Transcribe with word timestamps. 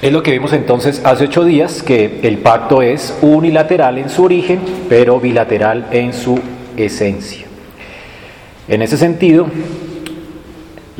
Es 0.00 0.12
lo 0.12 0.22
que 0.22 0.30
vimos 0.30 0.52
entonces 0.52 1.02
hace 1.04 1.24
ocho 1.24 1.42
días, 1.42 1.82
que 1.82 2.20
el 2.22 2.38
pacto 2.38 2.82
es 2.82 3.18
unilateral 3.20 3.98
en 3.98 4.08
su 4.08 4.22
origen, 4.22 4.60
pero 4.88 5.18
bilateral 5.18 5.88
en 5.90 6.12
su 6.12 6.38
esencia. 6.76 7.46
En 8.68 8.80
ese 8.80 8.96
sentido, 8.96 9.48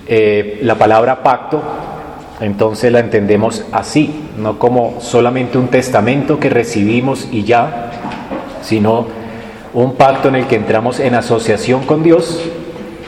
eh, 0.08 0.58
la 0.62 0.74
palabra 0.74 1.22
pacto, 1.22 1.62
entonces 2.40 2.90
la 2.90 2.98
entendemos 2.98 3.64
así, 3.70 4.10
no 4.36 4.58
como 4.58 5.00
solamente 5.00 5.58
un 5.58 5.68
testamento 5.68 6.40
que 6.40 6.50
recibimos 6.50 7.28
y 7.30 7.44
ya, 7.44 7.92
sino 8.62 9.06
un 9.74 9.94
pacto 9.94 10.26
en 10.26 10.34
el 10.34 10.46
que 10.48 10.56
entramos 10.56 10.98
en 10.98 11.14
asociación 11.14 11.84
con 11.84 12.02
Dios, 12.02 12.42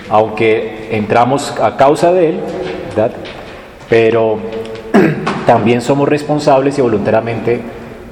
aunque 0.08 0.90
entramos 0.92 1.52
a 1.60 1.76
causa 1.76 2.12
de 2.12 2.28
Él, 2.28 2.40
¿verdad? 2.94 3.10
pero 3.88 4.38
también 5.46 5.80
somos 5.80 6.08
responsables 6.08 6.78
y 6.78 6.82
voluntariamente 6.82 7.60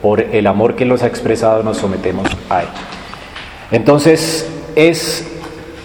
por 0.02 0.20
el 0.20 0.46
amor 0.46 0.74
que 0.74 0.84
nos 0.84 1.02
ha 1.02 1.06
expresado 1.06 1.62
nos 1.62 1.78
sometemos 1.78 2.28
a 2.50 2.62
Él. 2.62 2.68
Entonces 3.70 4.48
es 4.76 5.26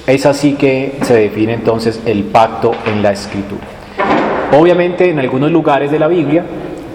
es 0.05 0.25
así 0.25 0.53
que 0.53 0.97
se 1.03 1.13
define 1.13 1.53
entonces 1.53 2.01
el 2.05 2.25
pacto 2.25 2.73
en 2.85 3.01
la 3.01 3.13
escritura. 3.13 3.63
Obviamente 4.51 5.09
en 5.09 5.17
algunos 5.17 5.49
lugares 5.49 5.91
de 5.91 5.99
la 5.99 6.07
Biblia 6.07 6.43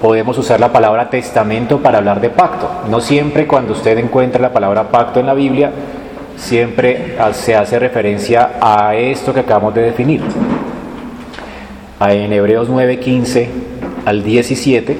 podemos 0.02 0.36
usar 0.36 0.60
la 0.60 0.72
palabra 0.72 1.08
testamento 1.08 1.78
para 1.78 1.98
hablar 1.98 2.20
de 2.20 2.28
pacto. 2.28 2.68
No 2.90 3.00
siempre 3.00 3.46
cuando 3.46 3.72
usted 3.72 3.96
encuentra 3.96 4.42
la 4.42 4.52
palabra 4.52 4.90
pacto 4.90 5.20
en 5.20 5.26
la 5.26 5.34
Biblia, 5.34 5.70
siempre 6.36 7.16
se 7.32 7.56
hace 7.56 7.78
referencia 7.78 8.58
a 8.60 8.94
esto 8.94 9.32
que 9.32 9.40
acabamos 9.40 9.74
de 9.74 9.82
definir. 9.82 10.20
En 12.00 12.32
Hebreos 12.32 12.68
9:15 12.68 13.48
al 14.06 14.22
17, 14.22 14.96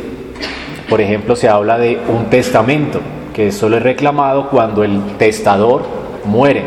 por 0.91 1.01
ejemplo, 1.01 1.37
se 1.37 1.49
habla 1.49 1.79
de 1.79 2.01
un 2.09 2.25
testamento, 2.25 3.01
que 3.33 3.53
solo 3.53 3.77
es 3.77 3.85
reclamado 3.85 4.49
cuando 4.49 4.83
el 4.83 5.01
testador 5.17 5.83
muere. 6.25 6.63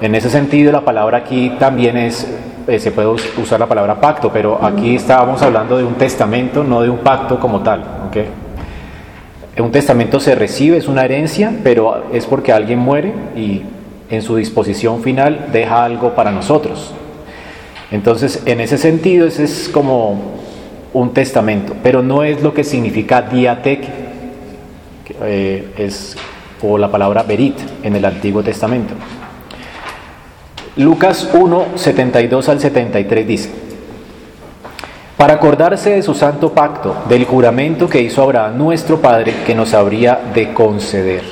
En 0.00 0.14
ese 0.14 0.30
sentido, 0.30 0.72
la 0.72 0.80
palabra 0.80 1.18
aquí 1.18 1.52
también 1.58 1.98
es, 1.98 2.26
eh, 2.66 2.78
se 2.78 2.92
puede 2.92 3.08
usar 3.08 3.60
la 3.60 3.66
palabra 3.66 4.00
pacto, 4.00 4.30
pero 4.32 4.58
aquí 4.64 4.96
estábamos 4.96 5.42
hablando 5.42 5.76
de 5.76 5.84
un 5.84 5.94
testamento, 5.94 6.64
no 6.64 6.80
de 6.80 6.88
un 6.88 6.98
pacto 6.98 7.38
como 7.38 7.60
tal. 7.60 7.84
¿okay? 8.08 8.24
Un 9.58 9.70
testamento 9.70 10.18
se 10.18 10.34
recibe, 10.34 10.78
es 10.78 10.88
una 10.88 11.04
herencia, 11.04 11.52
pero 11.62 12.04
es 12.10 12.24
porque 12.24 12.52
alguien 12.52 12.78
muere 12.78 13.12
y 13.36 13.62
en 14.08 14.22
su 14.22 14.36
disposición 14.36 15.02
final 15.02 15.48
deja 15.52 15.84
algo 15.84 16.14
para 16.14 16.32
nosotros. 16.32 16.94
Entonces, 17.92 18.42
en 18.46 18.60
ese 18.60 18.78
sentido, 18.78 19.26
ese 19.26 19.44
es 19.44 19.68
como 19.68 20.18
un 20.94 21.12
testamento, 21.12 21.74
pero 21.82 22.02
no 22.02 22.24
es 22.24 22.42
lo 22.42 22.54
que 22.54 22.64
significa 22.64 23.20
diatec, 23.22 23.84
eh, 25.22 25.72
es, 25.76 26.16
o 26.62 26.78
la 26.78 26.90
palabra 26.90 27.22
berit 27.22 27.56
en 27.82 27.94
el 27.94 28.04
Antiguo 28.06 28.42
Testamento. 28.42 28.94
Lucas 30.76 31.28
1, 31.34 31.66
72 31.74 32.48
al 32.48 32.60
73 32.60 33.26
dice, 33.26 33.50
para 35.18 35.34
acordarse 35.34 35.90
de 35.90 36.02
su 36.02 36.14
santo 36.14 36.52
pacto, 36.52 36.96
del 37.10 37.26
juramento 37.26 37.90
que 37.90 38.00
hizo 38.00 38.22
Abraham 38.22 38.56
nuestro 38.56 39.02
Padre, 39.02 39.34
que 39.46 39.54
nos 39.54 39.74
habría 39.74 40.18
de 40.34 40.54
conceder. 40.54 41.22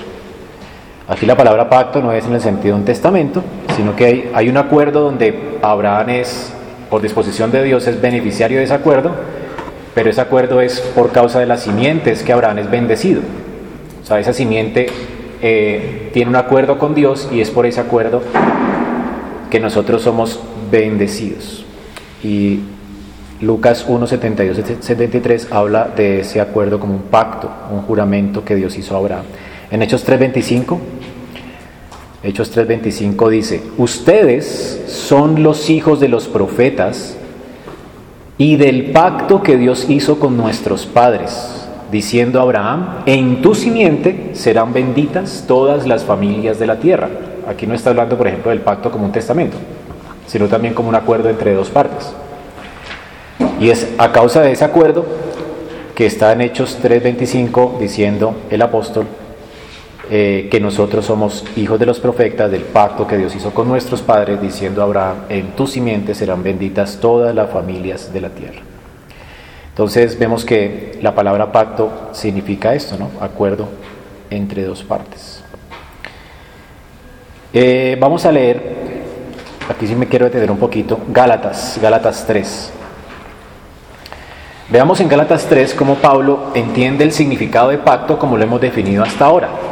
Aquí 1.08 1.24
la 1.24 1.36
palabra 1.36 1.70
pacto 1.70 2.02
no 2.02 2.12
es 2.12 2.26
en 2.26 2.34
el 2.34 2.40
sentido 2.40 2.74
de 2.74 2.80
un 2.80 2.84
testamento, 2.84 3.42
sino 3.80 3.96
que 3.96 4.04
hay, 4.04 4.30
hay 4.34 4.48
un 4.50 4.58
acuerdo 4.58 5.00
donde 5.00 5.56
Abraham 5.62 6.10
es, 6.10 6.52
por 6.90 7.00
disposición 7.00 7.50
de 7.50 7.64
Dios, 7.64 7.86
es 7.86 7.98
beneficiario 7.98 8.58
de 8.58 8.64
ese 8.64 8.74
acuerdo, 8.74 9.12
pero 9.94 10.10
ese 10.10 10.20
acuerdo 10.20 10.60
es 10.60 10.80
por 10.80 11.12
causa 11.12 11.40
de 11.40 11.46
las 11.46 11.62
simientes 11.62 12.22
que 12.22 12.30
Abraham 12.30 12.58
es 12.58 12.70
bendecido. 12.70 13.22
O 14.02 14.06
sea, 14.06 14.20
esa 14.20 14.34
simiente 14.34 14.88
eh, 15.40 16.10
tiene 16.12 16.28
un 16.28 16.36
acuerdo 16.36 16.76
con 16.76 16.94
Dios 16.94 17.30
y 17.32 17.40
es 17.40 17.48
por 17.48 17.64
ese 17.64 17.80
acuerdo 17.80 18.20
que 19.48 19.60
nosotros 19.60 20.02
somos 20.02 20.38
bendecidos. 20.70 21.64
Y 22.22 22.60
Lucas 23.40 23.86
1, 23.88 24.06
72, 24.06 24.60
73 24.80 25.48
habla 25.52 25.88
de 25.96 26.20
ese 26.20 26.42
acuerdo 26.42 26.78
como 26.78 26.92
un 26.92 27.02
pacto, 27.04 27.50
un 27.72 27.80
juramento 27.80 28.44
que 28.44 28.56
Dios 28.56 28.76
hizo 28.76 28.94
a 28.94 28.98
Abraham. 28.98 29.24
En 29.70 29.80
Hechos 29.80 30.06
3.25, 30.06 30.78
Hechos 32.22 32.54
3.25 32.54 33.30
dice, 33.30 33.62
ustedes 33.78 34.84
son 34.88 35.42
los 35.42 35.70
hijos 35.70 36.00
de 36.00 36.08
los 36.08 36.28
profetas 36.28 37.16
y 38.36 38.56
del 38.56 38.90
pacto 38.90 39.42
que 39.42 39.56
Dios 39.56 39.88
hizo 39.88 40.18
con 40.18 40.36
nuestros 40.36 40.84
padres, 40.84 41.66
diciendo 41.90 42.38
a 42.38 42.42
Abraham, 42.42 43.02
en 43.06 43.40
tu 43.40 43.54
simiente 43.54 44.32
serán 44.34 44.74
benditas 44.74 45.44
todas 45.48 45.86
las 45.86 46.04
familias 46.04 46.58
de 46.58 46.66
la 46.66 46.78
tierra. 46.78 47.08
Aquí 47.48 47.66
no 47.66 47.74
está 47.74 47.88
hablando, 47.88 48.18
por 48.18 48.28
ejemplo, 48.28 48.50
del 48.50 48.60
pacto 48.60 48.90
como 48.90 49.06
un 49.06 49.12
testamento, 49.12 49.56
sino 50.26 50.46
también 50.46 50.74
como 50.74 50.90
un 50.90 50.94
acuerdo 50.96 51.30
entre 51.30 51.54
dos 51.54 51.70
partes. 51.70 52.12
Y 53.58 53.70
es 53.70 53.88
a 53.96 54.12
causa 54.12 54.42
de 54.42 54.52
ese 54.52 54.64
acuerdo 54.64 55.06
que 55.94 56.04
está 56.04 56.32
en 56.32 56.42
Hechos 56.42 56.78
3:25 56.82 57.78
diciendo 57.78 58.34
el 58.50 58.60
apóstol 58.60 59.06
eh, 60.12 60.48
que 60.50 60.58
nosotros 60.58 61.06
somos 61.06 61.44
hijos 61.54 61.78
de 61.78 61.86
los 61.86 62.00
profetas 62.00 62.50
del 62.50 62.62
pacto 62.62 63.06
que 63.06 63.16
Dios 63.16 63.32
hizo 63.36 63.52
con 63.52 63.68
nuestros 63.68 64.02
padres, 64.02 64.42
diciendo 64.42 64.80
a 64.80 64.84
Abraham, 64.84 65.16
en 65.28 65.52
tu 65.52 65.68
simiente 65.68 66.16
serán 66.16 66.42
benditas 66.42 66.98
todas 67.00 67.32
las 67.32 67.48
familias 67.50 68.12
de 68.12 68.20
la 68.20 68.30
tierra. 68.30 68.60
Entonces 69.68 70.18
vemos 70.18 70.44
que 70.44 70.98
la 71.00 71.14
palabra 71.14 71.52
pacto 71.52 72.08
significa 72.10 72.74
esto, 72.74 72.96
¿no? 72.98 73.08
Acuerdo 73.20 73.68
entre 74.30 74.64
dos 74.64 74.82
partes. 74.82 75.44
Eh, 77.52 77.96
vamos 78.00 78.26
a 78.26 78.32
leer, 78.32 79.04
aquí 79.68 79.86
sí 79.86 79.94
me 79.94 80.08
quiero 80.08 80.24
detener 80.24 80.50
un 80.50 80.58
poquito, 80.58 80.98
Gálatas, 81.06 81.78
Gálatas 81.80 82.26
3. 82.26 82.72
Veamos 84.70 84.98
en 85.00 85.08
Gálatas 85.08 85.46
3 85.46 85.72
cómo 85.74 85.94
Pablo 85.94 86.50
entiende 86.54 87.04
el 87.04 87.12
significado 87.12 87.68
de 87.68 87.78
pacto 87.78 88.18
como 88.18 88.36
lo 88.36 88.42
hemos 88.42 88.60
definido 88.60 89.04
hasta 89.04 89.24
ahora. 89.24 89.69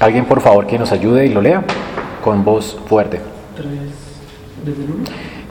Alguien 0.00 0.26
por 0.26 0.40
favor 0.40 0.66
que 0.66 0.78
nos 0.78 0.92
ayude 0.92 1.26
y 1.26 1.30
lo 1.30 1.40
lea 1.40 1.64
con 2.22 2.44
voz 2.44 2.78
fuerte. 2.86 3.20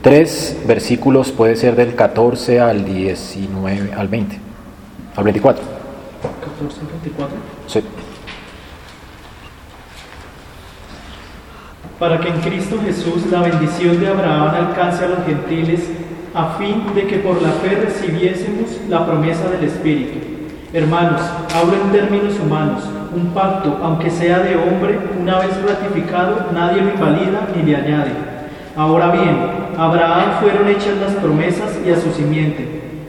Tres, 0.02 0.58
versículos 0.66 1.32
puede 1.32 1.58
ser 1.58 1.76
del 1.76 1.96
14 1.96 2.62
al 2.62 2.86
19, 2.86 3.94
al 3.94 4.08
20, 4.08 4.40
al 5.18 5.24
24. 5.26 5.64
14 6.60 6.80
al 6.80 6.88
24. 6.88 7.38
Sí. 7.68 7.82
Para 12.00 12.20
que 12.22 12.30
en 12.30 12.40
Cristo 12.40 12.78
Jesús 12.86 13.26
la 13.30 13.42
bendición 13.42 14.00
de 14.00 14.08
Abraham 14.08 14.68
alcance 14.68 15.04
a 15.04 15.08
los 15.10 15.26
gentiles, 15.26 15.82
a 16.34 16.58
fin 16.58 16.84
de 16.96 17.06
que 17.08 17.18
por 17.18 17.42
la 17.42 17.50
fe 17.50 17.76
recibiésemos 17.76 18.70
la 18.88 19.06
promesa 19.06 19.50
del 19.50 19.66
Espíritu. 19.66 20.20
Hermanos, 20.72 21.22
hablo 21.54 21.74
en 21.74 21.92
términos 21.92 22.40
humanos 22.40 22.84
un 23.16 23.28
pacto, 23.34 23.80
aunque 23.82 24.10
sea 24.10 24.40
de 24.40 24.56
hombre, 24.56 25.00
una 25.20 25.40
vez 25.40 25.52
ratificado, 25.62 26.48
nadie 26.54 26.82
lo 26.82 26.92
invalida 26.92 27.48
ni 27.56 27.64
le 27.64 27.76
añade. 27.76 28.12
Ahora 28.76 29.12
bien, 29.12 29.38
a 29.78 29.86
Abraham 29.86 30.40
fueron 30.40 30.68
hechas 30.68 30.98
las 31.02 31.14
promesas 31.16 31.80
y 31.86 31.92
a 31.92 32.00
su 32.00 32.12
simiente. 32.12 32.68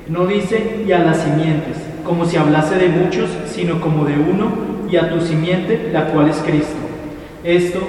No 0.09 0.27
dice 0.27 0.85
y 0.87 0.93
a 0.93 1.00
las 1.00 1.19
simientes, 1.19 1.77
como 2.05 2.25
si 2.25 2.37
hablase 2.37 2.77
de 2.77 2.89
muchos, 2.89 3.29
sino 3.47 3.81
como 3.81 4.05
de 4.05 4.15
uno, 4.15 4.69
y 4.91 4.97
a 4.97 5.11
tu 5.11 5.21
simiente, 5.21 5.91
la 5.93 6.06
cual 6.06 6.29
es 6.29 6.39
Cristo. 6.39 6.77
Esto, 7.45 7.81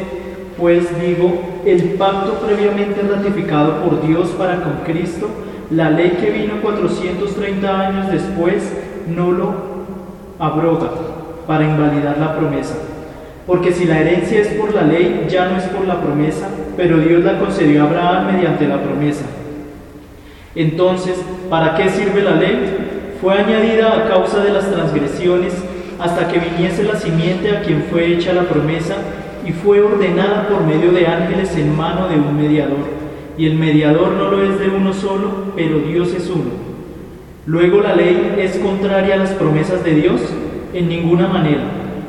pues 0.57 0.87
digo, 0.99 1.61
el 1.65 1.81
pacto 1.91 2.33
previamente 2.45 3.01
ratificado 3.01 3.83
por 3.83 4.05
Dios 4.05 4.29
para 4.37 4.61
con 4.61 4.83
Cristo, 4.85 5.29
la 5.71 5.89
ley 5.89 6.17
que 6.19 6.31
vino 6.31 6.61
430 6.61 7.79
años 7.79 8.11
después, 8.11 8.73
no 9.07 9.31
lo 9.31 9.53
abroga 10.39 11.08
para 11.49 11.63
invalidar 11.63 12.19
la 12.19 12.37
promesa. 12.37 12.75
Porque 13.47 13.71
si 13.71 13.85
la 13.85 13.99
herencia 13.99 14.39
es 14.39 14.49
por 14.49 14.71
la 14.71 14.83
ley, 14.83 15.25
ya 15.27 15.49
no 15.49 15.57
es 15.57 15.63
por 15.63 15.87
la 15.87 15.99
promesa, 15.99 16.47
pero 16.77 16.99
Dios 16.99 17.23
la 17.23 17.39
concedió 17.39 17.81
a 17.81 17.85
Abraham 17.87 18.35
mediante 18.35 18.67
la 18.67 18.79
promesa. 18.79 19.25
Entonces, 20.53 21.15
¿para 21.49 21.73
qué 21.73 21.89
sirve 21.89 22.21
la 22.21 22.35
ley? 22.35 23.15
Fue 23.19 23.33
añadida 23.33 23.97
a 23.97 24.07
causa 24.07 24.43
de 24.43 24.51
las 24.51 24.69
transgresiones 24.69 25.55
hasta 25.99 26.27
que 26.27 26.37
viniese 26.37 26.83
la 26.83 26.97
simiente 26.97 27.57
a 27.57 27.61
quien 27.63 27.85
fue 27.89 28.13
hecha 28.13 28.31
la 28.31 28.43
promesa 28.43 28.97
y 29.43 29.51
fue 29.51 29.81
ordenada 29.81 30.47
por 30.49 30.63
medio 30.63 30.91
de 30.91 31.07
ángeles 31.07 31.57
en 31.57 31.75
mano 31.75 32.09
de 32.09 32.17
un 32.17 32.37
mediador. 32.37 32.85
Y 33.39 33.47
el 33.47 33.55
mediador 33.55 34.11
no 34.11 34.29
lo 34.29 34.43
es 34.43 34.59
de 34.59 34.69
uno 34.69 34.93
solo, 34.93 35.45
pero 35.55 35.79
Dios 35.79 36.13
es 36.13 36.29
uno. 36.29 36.51
Luego 37.47 37.81
la 37.81 37.95
ley 37.95 38.35
es 38.37 38.59
contraria 38.59 39.15
a 39.15 39.17
las 39.17 39.31
promesas 39.31 39.83
de 39.83 39.95
Dios 39.95 40.21
en 40.73 40.89
ninguna 40.89 41.27
manera, 41.27 41.63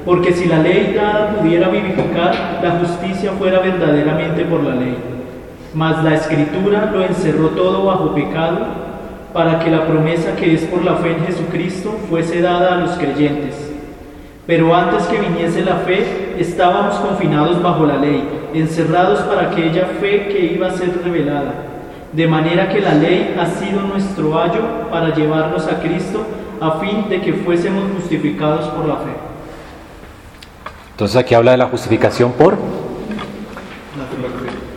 porque 0.04 0.32
si 0.32 0.46
la 0.46 0.58
ley 0.58 0.92
dada 0.94 1.36
pudiera 1.36 1.68
vivificar, 1.68 2.60
la 2.62 2.70
justicia 2.72 3.32
fuera 3.38 3.60
verdaderamente 3.60 4.44
por 4.44 4.62
la 4.62 4.74
ley. 4.74 4.96
Mas 5.74 6.02
la 6.02 6.14
escritura 6.14 6.90
lo 6.92 7.04
encerró 7.04 7.48
todo 7.48 7.84
bajo 7.84 8.14
pecado, 8.14 8.58
para 9.32 9.60
que 9.60 9.70
la 9.70 9.86
promesa 9.86 10.34
que 10.34 10.54
es 10.54 10.62
por 10.64 10.84
la 10.84 10.96
fe 10.96 11.12
en 11.12 11.26
Jesucristo 11.26 11.96
fuese 12.08 12.40
dada 12.40 12.74
a 12.74 12.78
los 12.78 12.90
creyentes. 12.92 13.70
Pero 14.46 14.74
antes 14.74 15.04
que 15.04 15.20
viniese 15.20 15.64
la 15.64 15.76
fe, 15.76 16.34
estábamos 16.38 16.96
confinados 16.96 17.62
bajo 17.62 17.86
la 17.86 17.96
ley, 17.96 18.24
encerrados 18.52 19.20
para 19.20 19.50
aquella 19.50 19.84
fe 20.00 20.26
que 20.28 20.54
iba 20.54 20.66
a 20.66 20.72
ser 20.72 20.90
revelada. 21.04 21.54
De 22.12 22.26
manera 22.26 22.68
que 22.68 22.80
la 22.80 22.94
ley 22.94 23.36
ha 23.38 23.46
sido 23.46 23.82
nuestro 23.82 24.36
ayo 24.40 24.62
para 24.90 25.14
llevarnos 25.14 25.68
a 25.68 25.78
Cristo 25.78 26.26
a 26.60 26.78
fin 26.78 27.08
de 27.08 27.20
que 27.20 27.32
fuésemos 27.32 27.84
justificados 27.96 28.66
por 28.68 28.86
la 28.86 28.96
fe. 28.96 29.10
Entonces 30.92 31.16
aquí 31.16 31.34
habla 31.34 31.52
de 31.52 31.56
la 31.56 31.66
justificación 31.66 32.32
por 32.32 32.58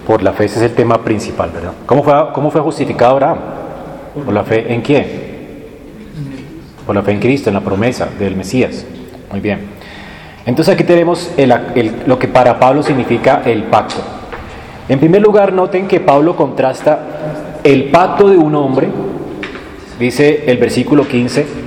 por 0.07 0.21
la 0.21 0.33
fe, 0.33 0.45
ese 0.45 0.57
es 0.57 0.71
el 0.71 0.75
tema 0.75 1.01
principal, 1.01 1.49
¿verdad? 1.53 1.71
¿Cómo 1.85 2.03
fue, 2.03 2.13
cómo 2.33 2.51
fue 2.51 2.61
justificado 2.61 3.11
Abraham? 3.11 3.37
¿Por 4.25 4.33
la 4.33 4.43
fe 4.43 4.73
en 4.73 4.81
quién? 4.81 5.05
Por 6.85 6.95
la 6.95 7.01
fe 7.01 7.13
en 7.13 7.19
Cristo, 7.19 7.49
en 7.49 7.53
la 7.53 7.61
promesa 7.61 8.09
del 8.19 8.35
Mesías. 8.35 8.85
Muy 9.31 9.39
bien. 9.39 9.61
Entonces 10.45 10.73
aquí 10.73 10.83
tenemos 10.83 11.31
lo 12.05 12.19
que 12.19 12.27
para 12.27 12.59
Pablo 12.59 12.83
significa 12.83 13.41
el 13.45 13.63
pacto. 13.63 14.01
En 14.89 14.99
primer 14.99 15.21
lugar, 15.21 15.53
noten 15.53 15.87
que 15.87 16.01
Pablo 16.01 16.35
contrasta 16.35 17.59
el 17.63 17.85
pacto 17.85 18.27
de 18.27 18.37
un 18.37 18.53
hombre, 18.55 18.89
dice 19.97 20.43
el 20.47 20.57
versículo 20.57 21.07
15, 21.07 21.62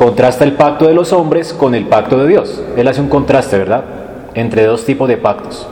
contrasta 0.00 0.44
el 0.44 0.54
pacto 0.54 0.86
de 0.86 0.94
los 0.94 1.12
hombres 1.12 1.52
con 1.52 1.74
el 1.74 1.84
pacto 1.84 2.16
de 2.16 2.26
Dios. 2.26 2.62
Él 2.74 2.88
hace 2.88 3.02
un 3.02 3.10
contraste, 3.10 3.58
¿verdad? 3.58 3.84
Entre 4.32 4.64
dos 4.64 4.86
tipos 4.86 5.06
de 5.06 5.18
pactos. 5.18 5.68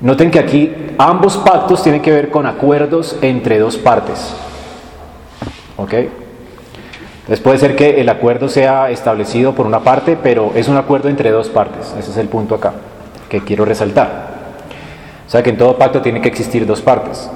Noten 0.00 0.30
que 0.30 0.38
aquí 0.38 0.74
ambos 0.96 1.36
pactos 1.36 1.82
tienen 1.82 2.00
que 2.00 2.10
ver 2.10 2.30
con 2.30 2.46
acuerdos 2.46 3.18
entre 3.20 3.58
dos 3.58 3.76
partes. 3.76 4.34
¿Ok? 5.76 5.92
Entonces 5.92 7.40
puede 7.40 7.58
ser 7.58 7.76
que 7.76 8.00
el 8.00 8.08
acuerdo 8.08 8.48
sea 8.48 8.88
establecido 8.88 9.54
por 9.54 9.66
una 9.66 9.80
parte, 9.80 10.16
pero 10.16 10.52
es 10.54 10.68
un 10.68 10.78
acuerdo 10.78 11.10
entre 11.10 11.30
dos 11.30 11.50
partes. 11.50 11.94
Ese 11.98 12.10
es 12.10 12.16
el 12.16 12.28
punto 12.28 12.54
acá 12.54 12.72
que 13.28 13.44
quiero 13.44 13.66
resaltar. 13.66 14.28
O 15.26 15.30
sea 15.30 15.42
que 15.42 15.50
en 15.50 15.58
todo 15.58 15.76
pacto 15.76 16.00
tiene 16.00 16.22
que 16.22 16.28
existir 16.28 16.64
dos 16.64 16.80
partes. 16.80 17.30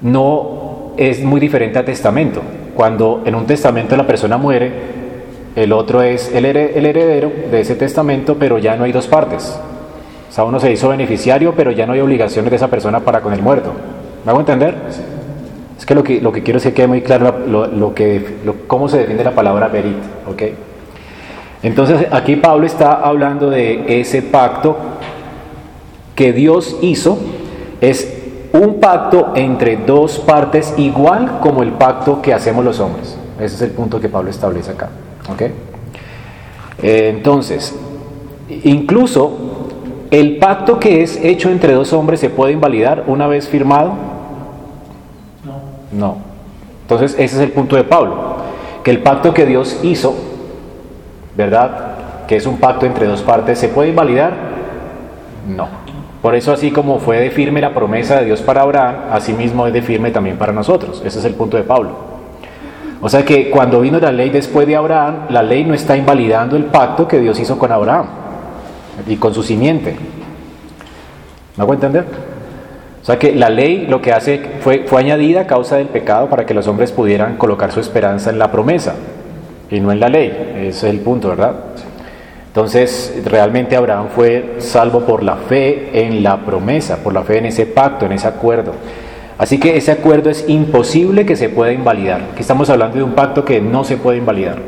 No 0.00 0.94
es 0.96 1.22
muy 1.22 1.38
diferente 1.38 1.78
a 1.78 1.84
testamento. 1.84 2.40
Cuando 2.74 3.20
en 3.26 3.34
un 3.34 3.44
testamento 3.44 3.94
la 3.94 4.06
persona 4.06 4.38
muere, 4.38 5.01
el 5.54 5.72
otro 5.72 6.02
es 6.02 6.32
el 6.34 6.44
heredero 6.44 7.30
de 7.50 7.60
ese 7.60 7.74
testamento, 7.74 8.36
pero 8.38 8.58
ya 8.58 8.76
no 8.76 8.84
hay 8.84 8.92
dos 8.92 9.06
partes. 9.06 9.58
O 10.32 10.34
sea, 10.34 10.44
uno 10.44 10.58
se 10.58 10.72
hizo 10.72 10.88
beneficiario, 10.88 11.52
pero 11.54 11.72
ya 11.72 11.86
no 11.86 11.92
hay 11.92 12.00
obligaciones 12.00 12.50
de 12.50 12.56
esa 12.56 12.68
persona 12.68 13.00
para 13.00 13.20
con 13.20 13.34
el 13.34 13.42
muerto. 13.42 13.72
¿Me 14.24 14.30
hago 14.30 14.40
entender? 14.40 14.74
Es 15.78 15.84
que 15.84 15.94
lo 15.94 16.02
que, 16.02 16.22
lo 16.22 16.32
que 16.32 16.42
quiero 16.42 16.56
es 16.56 16.64
que 16.64 16.72
quede 16.72 16.86
muy 16.86 17.02
claro 17.02 17.40
lo, 17.46 17.94
que, 17.94 18.38
cómo 18.66 18.88
se 18.88 18.98
define 18.98 19.22
la 19.24 19.32
palabra 19.32 19.68
verit. 19.68 19.98
¿ok? 20.26 20.42
Entonces, 21.62 22.06
aquí 22.10 22.36
Pablo 22.36 22.64
está 22.64 22.94
hablando 22.94 23.50
de 23.50 24.00
ese 24.00 24.22
pacto 24.22 24.76
que 26.14 26.32
Dios 26.32 26.78
hizo. 26.80 27.18
Es 27.82 28.22
un 28.52 28.80
pacto 28.80 29.32
entre 29.34 29.76
dos 29.76 30.18
partes, 30.18 30.72
igual 30.78 31.40
como 31.40 31.62
el 31.62 31.72
pacto 31.72 32.22
que 32.22 32.32
hacemos 32.32 32.64
los 32.64 32.80
hombres. 32.80 33.18
Ese 33.38 33.56
es 33.56 33.62
el 33.62 33.72
punto 33.72 34.00
que 34.00 34.08
Pablo 34.08 34.30
establece 34.30 34.70
acá. 34.70 34.88
¿Ok? 35.32 35.42
Eh, 36.82 37.12
entonces, 37.14 37.74
incluso 38.64 39.52
¿El 40.12 40.36
pacto 40.36 40.78
que 40.78 41.02
es 41.02 41.16
hecho 41.24 41.48
entre 41.48 41.72
dos 41.72 41.94
hombres 41.94 42.20
se 42.20 42.28
puede 42.28 42.52
invalidar 42.52 43.04
una 43.06 43.26
vez 43.26 43.48
firmado? 43.48 43.94
No. 45.42 45.98
No. 45.98 46.16
Entonces 46.82 47.14
ese 47.14 47.36
es 47.36 47.40
el 47.40 47.50
punto 47.50 47.76
de 47.76 47.84
Pablo, 47.84 48.14
que 48.84 48.90
el 48.90 48.98
pacto 48.98 49.32
que 49.32 49.46
Dios 49.46 49.80
hizo, 49.82 50.14
¿verdad? 51.34 52.26
Que 52.28 52.36
es 52.36 52.44
un 52.44 52.58
pacto 52.58 52.84
entre 52.84 53.06
dos 53.06 53.22
partes, 53.22 53.58
¿se 53.58 53.68
puede 53.68 53.88
invalidar? 53.88 54.34
No. 55.48 55.66
Por 56.20 56.34
eso 56.34 56.52
así 56.52 56.72
como 56.72 56.98
fue 56.98 57.18
de 57.18 57.30
firme 57.30 57.62
la 57.62 57.72
promesa 57.72 58.20
de 58.20 58.26
Dios 58.26 58.42
para 58.42 58.60
Abraham, 58.60 58.96
así 59.12 59.32
mismo 59.32 59.66
es 59.66 59.72
de 59.72 59.80
firme 59.80 60.10
también 60.10 60.36
para 60.36 60.52
nosotros. 60.52 61.00
Ese 61.06 61.20
es 61.20 61.24
el 61.24 61.32
punto 61.32 61.56
de 61.56 61.62
Pablo. 61.62 62.11
O 63.04 63.08
sea 63.08 63.24
que 63.24 63.50
cuando 63.50 63.80
vino 63.80 63.98
la 63.98 64.12
ley 64.12 64.30
después 64.30 64.64
de 64.64 64.76
Abraham, 64.76 65.26
la 65.30 65.42
ley 65.42 65.64
no 65.64 65.74
está 65.74 65.96
invalidando 65.96 66.56
el 66.56 66.66
pacto 66.66 67.08
que 67.08 67.18
Dios 67.18 67.38
hizo 67.40 67.58
con 67.58 67.72
Abraham 67.72 68.06
y 69.08 69.16
con 69.16 69.34
su 69.34 69.42
simiente. 69.42 69.96
¿Me 71.56 71.62
hago 71.64 71.74
entender? 71.74 72.04
O 73.02 73.04
sea 73.04 73.18
que 73.18 73.34
la 73.34 73.50
ley 73.50 73.86
lo 73.88 74.00
que 74.00 74.12
hace 74.12 74.40
fue, 74.60 74.84
fue 74.86 75.00
añadida 75.00 75.40
a 75.40 75.46
causa 75.48 75.78
del 75.78 75.88
pecado 75.88 76.28
para 76.28 76.46
que 76.46 76.54
los 76.54 76.68
hombres 76.68 76.92
pudieran 76.92 77.36
colocar 77.36 77.72
su 77.72 77.80
esperanza 77.80 78.30
en 78.30 78.38
la 78.38 78.52
promesa 78.52 78.94
y 79.68 79.80
no 79.80 79.90
en 79.90 79.98
la 79.98 80.08
ley. 80.08 80.54
Ese 80.58 80.68
es 80.68 80.84
el 80.84 81.00
punto, 81.00 81.30
¿verdad? 81.30 81.54
Entonces, 82.46 83.20
realmente 83.24 83.74
Abraham 83.74 84.10
fue 84.14 84.56
salvo 84.58 85.00
por 85.00 85.24
la 85.24 85.36
fe 85.36 86.06
en 86.06 86.22
la 86.22 86.36
promesa, 86.44 86.98
por 86.98 87.14
la 87.14 87.22
fe 87.22 87.38
en 87.38 87.46
ese 87.46 87.66
pacto, 87.66 88.06
en 88.06 88.12
ese 88.12 88.28
acuerdo. 88.28 88.74
Así 89.42 89.58
que 89.58 89.76
ese 89.76 89.90
acuerdo 89.90 90.30
es 90.30 90.44
imposible 90.46 91.26
que 91.26 91.34
se 91.34 91.48
pueda 91.48 91.72
invalidar. 91.72 92.28
Aquí 92.30 92.42
estamos 92.42 92.70
hablando 92.70 92.98
de 92.98 93.02
un 93.02 93.14
pacto 93.14 93.44
que 93.44 93.60
no 93.60 93.82
se 93.82 93.96
puede 93.96 94.18
invalidar. 94.18 94.58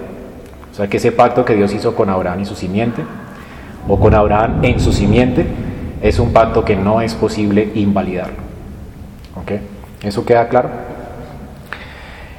O 0.73 0.75
sea 0.75 0.89
que 0.89 0.97
ese 0.97 1.13
pacto 1.13 1.45
que 1.45 1.55
Dios 1.55 1.73
hizo 1.73 1.95
con 1.95 2.11
Abraham 2.11 2.41
y 2.41 2.45
su 2.45 2.57
simiente 2.57 3.03
o 3.87 4.01
con 4.01 4.17
Abraham 4.17 4.65
en 4.65 4.81
su 4.81 4.93
simiente, 4.93 5.47
es 6.03 6.19
un 6.19 6.33
pacto 6.33 6.65
que 6.65 6.75
no 6.75 7.01
es 7.01 7.15
posible 7.15 7.69
invalidarlo. 7.77 8.35
¿Ok? 9.37 9.53
¿Eso 10.03 10.25
queda 10.25 10.49
claro? 10.49 10.71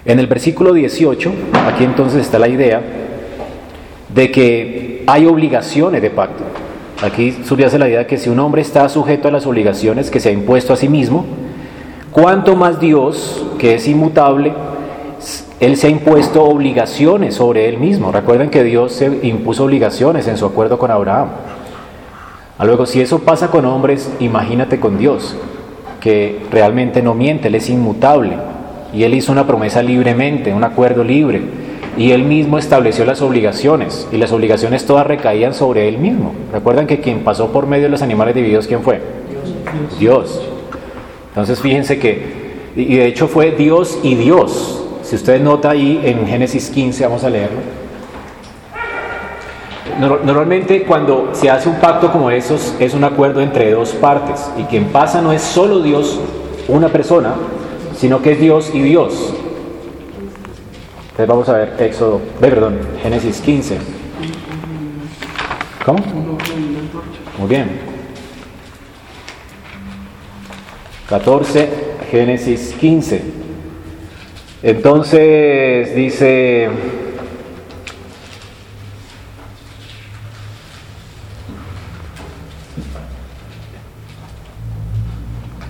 En 0.04 0.20
el 0.20 0.28
versículo 0.28 0.74
18, 0.74 1.34
aquí 1.68 1.86
entonces 1.86 2.20
está 2.20 2.38
la 2.38 2.50
idea 2.50 2.82
de 4.14 4.30
que 4.30 5.06
hay 5.08 5.26
obligaciones 5.26 6.02
de 6.02 6.10
pacto. 6.10 6.44
Aquí 7.02 7.32
subyace 7.46 7.80
la 7.80 7.88
idea 7.88 8.00
de 8.00 8.08
que 8.08 8.18
si 8.18 8.28
un 8.30 8.40
hombre 8.40 8.62
está 8.62 8.90
sujeto 8.90 9.30
a 9.30 9.32
las 9.32 9.46
obligaciones 9.46 10.12
que 10.12 10.20
se 10.20 10.28
ha 10.28 10.32
impuesto 10.34 10.74
a 10.74 10.76
sí 10.76 10.90
mismo, 10.90 11.45
cuanto 12.16 12.56
más 12.56 12.80
Dios, 12.80 13.46
que 13.60 13.76
es 13.76 13.90
inmutable, 13.90 14.54
él 15.60 15.76
se 15.76 15.88
ha 15.88 15.90
impuesto 15.90 16.46
obligaciones 16.46 17.36
sobre 17.36 17.68
él 17.68 17.78
mismo. 17.78 18.14
Recuerden 18.14 18.50
que 18.50 18.64
Dios 18.64 18.94
se 18.94 19.20
impuso 19.24 19.66
obligaciones 19.66 20.26
en 20.30 20.38
su 20.38 20.46
acuerdo 20.46 20.80
con 20.80 20.92
Abraham. 20.92 21.28
Luego, 22.64 22.86
si 22.86 23.02
eso 23.02 23.20
pasa 23.20 23.52
con 23.52 23.66
hombres, 23.66 24.10
imagínate 24.22 24.80
con 24.80 24.98
Dios, 24.98 25.36
que 26.00 26.40
realmente 26.52 27.02
no 27.02 27.16
miente, 27.16 27.50
Él 27.50 27.56
es 27.56 27.70
inmutable. 27.70 28.38
Y 28.94 29.04
Él 29.04 29.14
hizo 29.14 29.34
una 29.34 29.46
promesa 29.46 29.84
libremente, 29.84 30.54
un 30.54 30.64
acuerdo 30.64 31.04
libre. 31.04 31.42
Y 31.98 32.12
Él 32.12 32.24
mismo 32.24 32.58
estableció 32.58 33.04
las 33.04 33.22
obligaciones. 33.22 34.08
Y 34.14 34.16
las 34.16 34.32
obligaciones 34.32 34.86
todas 34.86 35.06
recaían 35.06 35.54
sobre 35.54 35.90
Él 35.90 35.98
mismo. 35.98 36.32
Recuerdan 36.54 36.88
que 36.88 37.02
quien 37.02 37.26
pasó 37.26 37.50
por 37.50 37.68
medio 37.68 37.84
de 37.84 37.90
los 37.90 38.02
animales 38.02 38.36
divididos, 38.36 38.68
¿quién 38.68 38.84
fue? 38.84 39.02
Dios. 40.00 40.00
Dios. 40.00 40.55
Entonces 41.36 41.60
fíjense 41.60 42.00
que, 42.00 42.72
y 42.78 42.96
de 42.96 43.08
hecho 43.08 43.28
fue 43.28 43.52
Dios 43.52 44.00
y 44.04 44.16
Dios. 44.16 44.82
Si 45.04 45.18
ustedes 45.18 45.42
nota 45.42 45.72
ahí 45.72 46.00
en 46.06 46.26
Génesis 46.26 46.70
15, 46.70 47.04
vamos 47.04 47.26
a 47.26 47.30
leerlo. 47.30 47.60
Normalmente 50.00 50.84
cuando 50.84 51.32
se 51.34 51.50
hace 51.50 51.68
un 51.68 51.76
pacto 51.82 52.10
como 52.10 52.32
esos 52.32 52.74
es 52.80 52.94
un 52.94 53.04
acuerdo 53.04 53.42
entre 53.42 53.72
dos 53.72 53.92
partes 53.92 54.50
y 54.58 54.64
quien 54.64 54.86
pasa 54.86 55.22
no 55.22 55.34
es 55.34 55.42
solo 55.42 55.82
Dios, 55.82 56.22
una 56.70 56.88
persona, 56.88 57.34
sino 57.98 58.22
que 58.22 58.32
es 58.32 58.40
Dios 58.40 58.72
y 58.74 58.80
Dios. 58.80 59.34
Entonces 61.04 61.28
vamos 61.28 61.50
a 61.50 61.54
ver 61.58 61.76
Éxodo, 61.80 62.22
perdón, 62.40 62.80
Génesis 63.04 63.42
15. 63.42 63.78
¿Cómo? 65.86 66.00
Muy 67.38 67.50
bien. 67.50 67.95
14, 71.10 71.70
Génesis 72.10 72.74
15. 72.80 73.22
Entonces 74.64 75.96
dice, 75.96 76.70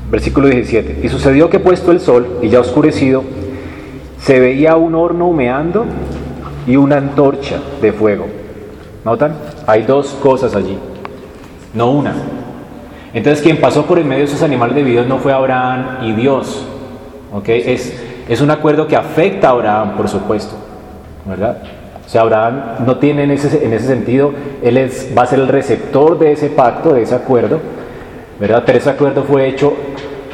versículo 0.10 0.48
17, 0.48 1.02
y 1.04 1.10
sucedió 1.10 1.50
que 1.50 1.60
puesto 1.60 1.92
el 1.92 2.00
sol 2.00 2.40
y 2.42 2.48
ya 2.48 2.62
oscurecido, 2.62 3.24
se 4.22 4.40
veía 4.40 4.78
un 4.78 4.96
horno 4.96 5.28
humeando 5.28 5.86
y 6.66 6.78
una 6.78 6.98
antorcha 6.98 7.60
de 7.82 7.92
fuego. 7.92 8.28
¿Notan? 9.04 9.36
Hay 9.68 9.84
dos 9.84 10.18
cosas 10.22 10.56
allí, 10.56 10.78
no 11.74 11.92
una. 11.92 12.16
Entonces 13.16 13.42
quien 13.42 13.62
pasó 13.62 13.86
por 13.86 13.98
el 13.98 14.04
medio 14.04 14.20
de 14.20 14.26
esos 14.26 14.44
animales 14.44 14.76
de 14.76 14.84
Dios 14.84 15.08
no 15.08 15.20
fue 15.20 15.32
Abraham 15.32 16.00
y 16.04 16.12
Dios, 16.12 16.68
¿ok? 17.32 17.48
Es, 17.48 17.98
es 18.28 18.42
un 18.42 18.52
acuerdo 18.52 18.88
que 18.88 18.98
afecta 18.98 19.48
a 19.48 19.52
Abraham, 19.52 19.96
por 19.96 20.10
supuesto, 20.10 20.56
¿verdad? 21.26 21.64
O 22.06 22.10
sea, 22.10 22.22
Abraham 22.22 22.86
no 22.86 22.98
tiene 22.98 23.24
en 23.24 23.32
ese, 23.32 23.66
en 23.66 23.72
ese 23.72 23.88
sentido, 23.88 24.34
él 24.62 24.78
es, 24.78 25.14
va 25.18 25.22
a 25.22 25.28
ser 25.28 25.40
el 25.40 25.48
receptor 25.48 26.20
de 26.20 26.34
ese 26.34 26.50
pacto, 26.50 26.94
de 26.94 27.04
ese 27.04 27.16
acuerdo, 27.16 27.62
¿verdad? 28.38 28.64
Pero 28.66 28.78
ese 28.80 28.90
acuerdo 28.90 29.24
fue 29.24 29.48
hecho 29.48 29.74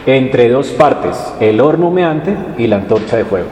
entre 0.07 0.50
dos 0.50 0.69
partes, 0.69 1.33
el 1.39 1.61
horno 1.61 1.89
humeante 1.89 2.35
y 2.57 2.65
la 2.65 2.77
antorcha 2.77 3.15
de 3.15 3.25
fuego. 3.25 3.47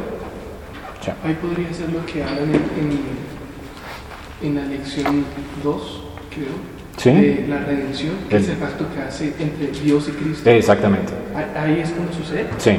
Ahí 1.23 1.37
podría 1.41 1.71
ser 1.71 1.89
lo 1.89 2.05
que 2.05 2.23
hablan 2.23 2.51
en, 2.53 4.47
en, 4.47 4.55
la 4.55 4.65
lección 4.65 5.25
2, 5.63 6.03
creo, 6.29 6.78
de 7.03 7.45
la 7.47 7.59
redención, 7.59 8.13
que 8.29 8.37
es 8.37 8.49
el 8.49 8.57
pacto 8.57 8.85
que 8.93 9.01
hace 9.01 9.33
entre 9.39 9.67
Dios 9.67 10.07
y 10.09 10.11
Cristo. 10.11 10.49
Exactamente. 10.49 11.13
Ahí 11.55 11.79
es 11.79 11.91
cuando 11.91 12.13
sucede. 12.13 12.47
Sí. 12.57 12.77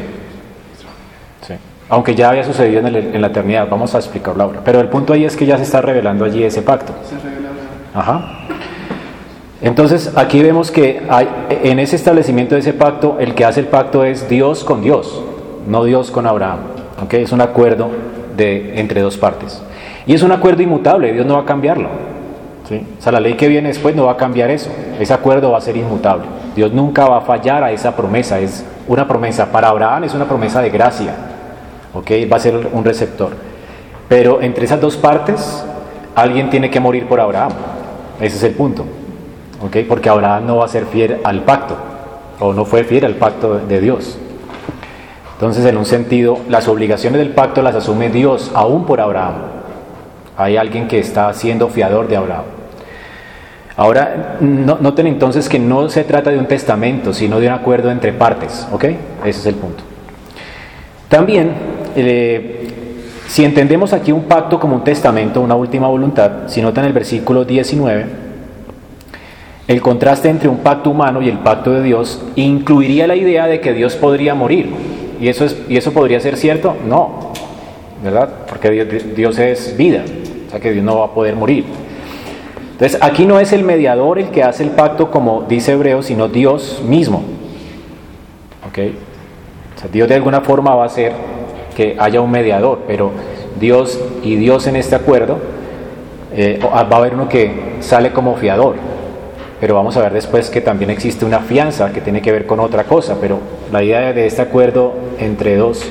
sí. 1.47 1.55
Aunque 1.89 2.15
ya 2.15 2.31
había 2.31 2.45
sucedido 2.45 2.87
en, 2.87 2.95
en, 2.97 3.21
la 3.21 3.29
eternidad, 3.29 3.69
vamos 3.69 3.95
a 3.95 3.99
explicarlo 3.99 4.43
ahora. 4.43 4.61
Pero 4.65 4.81
el 4.81 4.89
punto 4.89 5.13
ahí 5.13 5.25
es 5.25 5.37
que 5.37 5.47
ya 5.47 5.57
se 5.57 5.65
está 5.65 5.81
revelando 5.81 6.25
allí 6.25 6.43
ese 6.43 6.63
pacto. 6.63 6.93
Se 7.09 7.17
revela 7.17 7.51
Ajá. 7.95 8.47
Entonces 9.63 10.13
aquí 10.17 10.43
vemos 10.43 10.71
que 10.71 11.03
hay, 11.11 11.29
en 11.51 11.79
ese 11.79 11.97
establecimiento 11.97 12.55
de 12.55 12.63
ese 12.63 12.73
pacto, 12.73 13.19
el 13.21 13.35
que 13.35 13.45
hace 13.45 13.61
el 13.61 13.67
pacto 13.67 14.05
es 14.05 14.29
Dios 14.29 14.65
con 14.65 14.81
Dios, 14.81 15.23
no 15.67 15.85
Dios 15.85 16.11
con 16.11 16.27
Abraham. 16.27 16.61
¿okay? 17.03 17.23
Es 17.23 17.33
un 17.33 17.43
acuerdo 17.43 17.91
de, 18.37 18.81
entre 18.81 19.03
dos 19.03 19.19
partes. 19.19 19.61
Y 20.07 20.15
es 20.15 20.23
un 20.23 20.33
acuerdo 20.33 20.63
inmutable, 20.63 21.13
Dios 21.13 21.27
no 21.27 21.35
va 21.35 21.43
a 21.43 21.45
cambiarlo. 21.45 21.89
O 22.79 23.03
sea, 23.03 23.13
la 23.13 23.21
ley 23.21 23.35
que 23.35 23.49
viene 23.49 23.69
después 23.69 23.97
no 23.97 24.07
va 24.07 24.13
a 24.13 24.17
cambiar 24.17 24.51
eso. 24.51 24.71
Ese 24.99 25.13
acuerdo 25.13 25.51
va 25.51 25.59
a 25.59 25.61
ser 25.61 25.77
inmutable. 25.77 26.25
Dios 26.55 26.73
nunca 26.73 27.07
va 27.09 27.19
a 27.19 27.21
fallar 27.23 27.65
a 27.65 27.73
esa 27.73 27.97
promesa. 27.97 28.39
Es 28.39 28.65
una 28.87 29.09
promesa. 29.09 29.51
Para 29.51 29.69
Abraham 29.69 30.05
es 30.05 30.15
una 30.15 30.27
promesa 30.27 30.63
de 30.63 30.71
gracia. 30.71 31.15
¿okay? 31.95 32.27
Va 32.27 32.37
a 32.37 32.41
ser 32.41 32.69
un 32.73 32.85
receptor. 32.85 33.33
Pero 34.09 34.41
entre 34.43 34.65
esas 34.65 34.81
dos 34.81 34.97
partes, 34.97 35.65
alguien 36.15 36.51
tiene 36.51 36.71
que 36.71 36.81
morir 36.81 37.07
por 37.07 37.21
Abraham. 37.21 37.53
Ese 38.21 38.37
es 38.37 38.43
el 38.45 38.53
punto. 38.53 38.85
¿okay? 39.65 39.85
Porque 39.85 40.09
Abraham 40.09 40.47
no 40.47 40.57
va 40.59 40.67
a 40.67 40.69
ser 40.69 40.87
fiel 40.87 41.19
al 41.25 41.43
pacto. 41.43 41.77
O 42.39 42.53
no 42.53 42.65
fue 42.65 42.85
fiel 42.85 43.05
al 43.05 43.15
pacto 43.15 43.59
de 43.59 43.81
Dios. 43.81 44.19
Entonces, 45.35 45.65
en 45.65 45.77
un 45.77 45.87
sentido, 45.87 46.39
las 46.49 46.69
obligaciones 46.69 47.19
del 47.19 47.31
pacto 47.31 47.63
las 47.63 47.75
asume 47.75 48.11
Dios, 48.11 48.51
aún 48.55 48.85
por 48.85 49.01
Abraham. 49.01 49.37
Hay 50.37 50.57
alguien 50.57 50.87
que 50.87 50.99
está 50.99 51.33
siendo 51.33 51.69
fiador 51.69 52.09
de 52.09 52.17
Abraham. 52.17 52.60
Ahora, 53.81 54.37
noten 54.41 55.07
entonces 55.07 55.49
que 55.49 55.59
no 55.59 55.89
se 55.89 56.05
trata 56.05 56.29
de 56.29 56.37
un 56.37 56.45
testamento, 56.45 57.15
sino 57.15 57.41
de 57.41 57.47
un 57.47 57.55
acuerdo 57.55 57.91
entre 57.91 58.13
partes, 58.13 58.69
¿ok? 58.71 58.85
Ese 59.25 59.41
es 59.41 59.47
el 59.47 59.55
punto. 59.55 59.83
También, 61.09 61.51
eh, 61.97 62.69
si 63.27 63.43
entendemos 63.43 63.95
aquí 63.95 64.13
un 64.13 64.25
pacto 64.25 64.61
como 64.61 64.77
un 64.77 64.85
testamento, 64.85 65.41
una 65.41 65.55
última 65.55 65.89
voluntad, 65.89 66.31
si 66.49 66.61
notan 66.61 66.85
el 66.85 66.93
versículo 66.93 67.47
19, 67.47 68.05
el 69.67 69.81
contraste 69.81 70.29
entre 70.29 70.51
un 70.51 70.59
pacto 70.59 70.91
humano 70.91 71.23
y 71.23 71.31
el 71.31 71.39
pacto 71.39 71.73
de 71.73 71.83
Dios 71.83 72.23
incluiría 72.37 73.07
la 73.07 73.17
idea 73.17 73.47
de 73.47 73.63
que 73.63 73.73
Dios 73.73 73.97
podría 73.97 74.35
morir. 74.35 74.75
¿Y 75.19 75.29
eso, 75.29 75.47
es, 75.47 75.57
¿Y 75.71 75.79
eso 75.79 75.95
podría 75.95 76.21
ser 76.21 76.37
cierto? 76.37 76.77
No, 76.87 77.33
¿verdad? 78.05 78.29
Porque 78.47 78.85
Dios, 79.17 79.39
es 79.39 79.75
vida, 79.79 80.05
o 80.49 80.51
sea 80.51 80.61
que 80.61 80.71
Dios 80.71 80.85
no 80.85 80.99
va 80.99 81.07
a 81.07 81.15
poder 81.15 81.35
morir. 81.35 81.65
Entonces, 82.81 82.99
aquí 83.03 83.27
no 83.27 83.39
es 83.39 83.53
el 83.53 83.63
mediador 83.63 84.19
el 84.19 84.31
que 84.31 84.43
hace 84.43 84.63
el 84.63 84.71
pacto 84.71 85.11
como 85.11 85.43
dice 85.43 85.73
Hebreo, 85.73 86.03
sino 86.03 86.29
Dios 86.29 86.83
mismo. 86.83 87.23
¿Ok? 88.67 88.79
O 89.77 89.81
sea, 89.81 89.91
Dios 89.93 90.09
de 90.09 90.15
alguna 90.15 90.41
forma 90.41 90.75
va 90.75 90.85
a 90.85 90.87
hacer 90.87 91.13
que 91.77 91.97
haya 91.99 92.21
un 92.21 92.31
mediador, 92.31 92.81
pero 92.87 93.13
Dios 93.59 94.01
y 94.23 94.37
Dios 94.37 94.67
en 94.67 94.77
este 94.77 94.97
acuerdo, 94.97 95.39
eh, 96.35 96.59
va 96.63 96.79
a 96.79 96.97
haber 96.97 97.15
uno 97.15 97.29
que 97.29 97.77
sale 97.81 98.13
como 98.13 98.37
fiador 98.37 98.77
pero 99.61 99.75
vamos 99.75 99.97
a 99.97 100.01
ver 100.01 100.15
después 100.15 100.49
que 100.49 100.63
también 100.63 100.91
existe 100.91 101.27
una 101.27 101.41
fianza 101.41 101.93
que 101.93 102.01
tiene 102.01 102.23
que 102.23 102.33
ver 102.33 102.47
con 102.47 102.61
otra 102.61 102.85
cosa, 102.85 103.19
pero 103.21 103.39
la 103.71 103.83
idea 103.83 104.13
de 104.15 104.27
este 104.27 104.41
acuerdo 104.41 104.95
entre 105.19 105.57
dos 105.57 105.85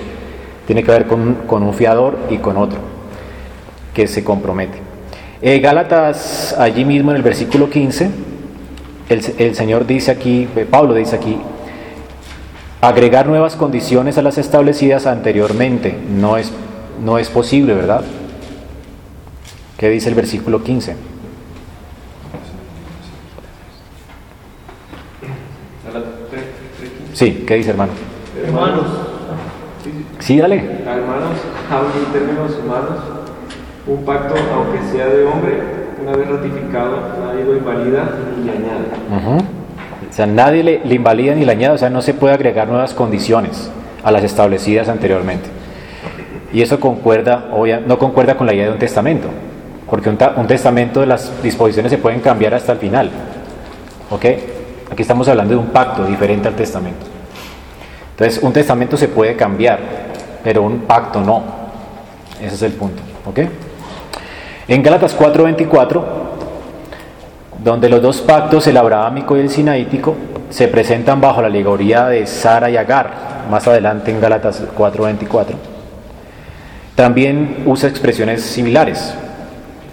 tiene 0.65 0.83
que 0.83 0.91
ver 0.91 1.05
con, 1.05 1.37
un 1.47 1.73
fiador 1.75 2.17
y 2.31 2.37
con 2.37 2.57
otro 2.57 2.79
que 3.93 4.07
se 4.07 4.23
compromete. 4.23 4.88
Eh, 5.41 5.59
Gálatas, 5.59 6.53
allí 6.57 6.83
mismo 6.83 7.11
en 7.11 7.17
el 7.17 7.23
versículo 7.23 7.69
15, 7.69 8.09
el, 9.07 9.25
el 9.37 9.55
Señor 9.55 9.87
dice 9.87 10.11
aquí, 10.11 10.49
eh, 10.55 10.67
Pablo 10.69 10.93
dice 10.93 11.15
aquí, 11.15 11.37
agregar 12.81 13.27
nuevas 13.27 13.55
condiciones 13.55 14.17
a 14.17 14.21
las 14.21 14.37
establecidas 14.37 15.05
anteriormente 15.05 15.97
no 16.09 16.35
es, 16.35 16.51
no 17.03 17.17
es 17.17 17.29
posible, 17.29 17.73
¿verdad? 17.73 18.01
¿Qué 19.77 19.89
dice 19.89 20.09
el 20.09 20.15
versículo 20.15 20.61
15? 20.61 20.95
Sí, 27.13 27.43
¿qué 27.47 27.55
dice 27.55 27.69
hermano? 27.69 27.93
Hermanos. 28.45 28.85
Sí, 30.19 30.37
dale. 30.37 30.57
Hermanos, 30.57 31.37
hablo 31.71 31.89
en 31.97 32.11
términos 32.11 32.51
humanos, 32.61 33.18
un 33.89 34.05
pacto, 34.05 34.35
aunque 34.53 34.79
sea 34.91 35.07
de 35.07 35.25
hombre, 35.25 35.59
una 36.01 36.15
vez 36.15 36.27
ratificado, 36.27 36.97
nadie 37.25 37.43
lo 37.43 37.57
invalida 37.57 38.09
ni 38.37 38.45
le 38.45 38.51
añade. 38.51 38.85
O 40.09 40.13
sea, 40.13 40.25
nadie 40.25 40.63
le, 40.63 40.95
invalida 40.95 41.35
ni 41.35 41.45
le 41.45 41.51
añade, 41.51 41.75
o 41.75 41.77
sea, 41.77 41.89
no 41.89 42.01
se 42.01 42.13
puede 42.13 42.33
agregar 42.33 42.67
nuevas 42.67 42.93
condiciones 42.93 43.71
a 44.03 44.11
las 44.11 44.23
establecidas 44.23 44.89
anteriormente. 44.89 45.49
Y 46.53 46.61
eso 46.61 46.79
concuerda, 46.79 47.49
no 47.85 47.99
concuerda 47.99 48.35
con 48.35 48.47
la 48.47 48.53
idea 48.53 48.65
de 48.65 48.71
un 48.71 48.79
testamento, 48.79 49.27
porque 49.89 50.09
un, 50.09 50.17
un 50.37 50.47
testamento 50.47 50.99
de 51.01 51.07
las 51.07 51.41
disposiciones 51.43 51.91
se 51.91 51.97
pueden 51.97 52.21
cambiar 52.21 52.53
hasta 52.53 52.73
el 52.73 52.77
final. 52.79 53.09
¿Ok? 54.09 54.25
Aquí 54.91 55.01
estamos 55.01 55.27
hablando 55.27 55.53
de 55.53 55.59
un 55.59 55.67
pacto 55.67 56.05
diferente 56.05 56.47
al 56.47 56.55
testamento. 56.55 57.05
Entonces, 58.11 58.41
un 58.43 58.51
testamento 58.51 58.97
se 58.97 59.07
puede 59.07 59.35
cambiar, 59.35 59.79
pero 60.43 60.63
un 60.63 60.79
pacto 60.79 61.21
no. 61.21 61.43
Ese 62.41 62.55
es 62.55 62.61
el 62.63 62.73
punto. 62.73 63.01
¿Ok? 63.25 63.39
En 64.69 64.81
Gálatas 64.81 65.13
4:24, 65.17 66.01
donde 67.61 67.89
los 67.89 68.01
dos 68.01 68.21
pactos, 68.21 68.65
el 68.67 68.77
abrahámico 68.77 69.35
y 69.35 69.41
el 69.41 69.49
sinaítico, 69.49 70.15
se 70.49 70.69
presentan 70.69 71.19
bajo 71.19 71.41
la 71.41 71.47
alegoría 71.47 72.07
de 72.07 72.25
Sara 72.25 72.69
y 72.69 72.77
Agar, 72.77 73.11
más 73.51 73.67
adelante 73.67 74.11
en 74.11 74.21
Gálatas 74.21 74.63
4:24, 74.77 75.55
también 76.95 77.63
usa 77.65 77.89
expresiones 77.89 78.43
similares, 78.43 79.13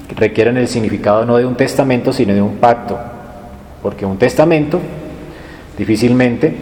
que 0.09 0.15
requieren 0.15 0.57
el 0.57 0.69
significado 0.69 1.25
no 1.25 1.37
de 1.37 1.45
un 1.45 1.57
testamento, 1.57 2.13
sino 2.13 2.33
de 2.33 2.43
un 2.43 2.59
pacto 2.59 2.97
porque 3.87 4.05
un 4.05 4.17
testamento 4.17 4.81
difícilmente 5.79 6.53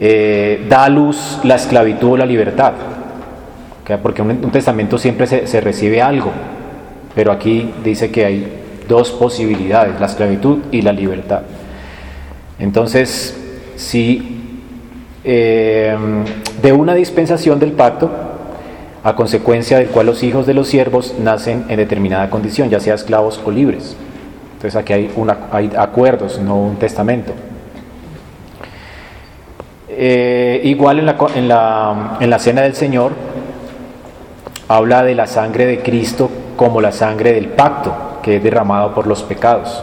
eh, 0.00 0.64
da 0.66 0.84
a 0.84 0.88
luz 0.88 1.40
la 1.44 1.56
esclavitud 1.56 2.12
o 2.12 2.16
la 2.16 2.24
libertad, 2.24 2.72
porque 4.02 4.22
un, 4.22 4.50
testamento 4.50 4.96
siempre 4.96 5.26
se, 5.26 5.60
recibe 5.60 6.00
algo, 6.00 6.32
pero 7.14 7.32
aquí 7.32 7.72
dice 7.84 8.10
que 8.10 8.24
hay 8.24 8.62
dos 8.88 9.10
posibilidades, 9.10 10.00
la 10.00 10.06
esclavitud 10.06 10.58
y 10.70 10.82
la 10.82 10.92
libertad. 10.92 11.42
Entonces, 12.58 13.36
si 13.76 14.60
eh, 15.24 15.96
de 16.62 16.72
una 16.72 16.94
dispensación 16.94 17.58
del 17.58 17.72
pacto, 17.72 18.10
a 19.04 19.16
consecuencia 19.16 19.78
del 19.78 19.88
cual 19.88 20.06
los 20.06 20.22
hijos 20.22 20.46
de 20.46 20.54
los 20.54 20.68
siervos 20.68 21.14
nacen 21.18 21.64
en 21.68 21.76
determinada 21.76 22.30
condición, 22.30 22.70
ya 22.70 22.78
sea 22.78 22.94
esclavos 22.94 23.40
o 23.44 23.50
libres. 23.50 23.96
Entonces 24.54 24.76
aquí 24.76 24.92
hay, 24.92 25.12
una, 25.16 25.38
hay 25.50 25.72
acuerdos, 25.76 26.38
no 26.38 26.56
un 26.56 26.76
testamento. 26.76 27.32
Eh, 29.88 30.60
igual 30.64 31.00
en 31.00 31.06
la, 31.06 31.16
en, 31.34 31.48
la, 31.48 32.16
en 32.20 32.30
la 32.30 32.38
cena 32.38 32.62
del 32.62 32.74
Señor 32.74 33.12
habla 34.68 35.02
de 35.02 35.14
la 35.14 35.26
sangre 35.26 35.66
de 35.66 35.80
Cristo 35.80 36.30
como 36.62 36.80
la 36.80 36.92
sangre 36.92 37.32
del 37.32 37.48
pacto 37.48 37.92
que 38.22 38.36
es 38.36 38.42
derramado 38.44 38.94
por 38.94 39.08
los 39.08 39.24
pecados. 39.24 39.82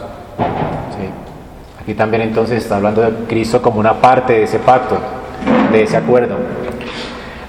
Aquí 1.78 1.92
también 1.92 2.22
entonces 2.22 2.62
está 2.62 2.76
hablando 2.76 3.02
de 3.02 3.10
Cristo 3.28 3.60
como 3.60 3.78
una 3.78 4.00
parte 4.00 4.32
de 4.32 4.44
ese 4.44 4.58
pacto, 4.58 4.96
de 5.72 5.82
ese 5.82 5.98
acuerdo. 5.98 6.36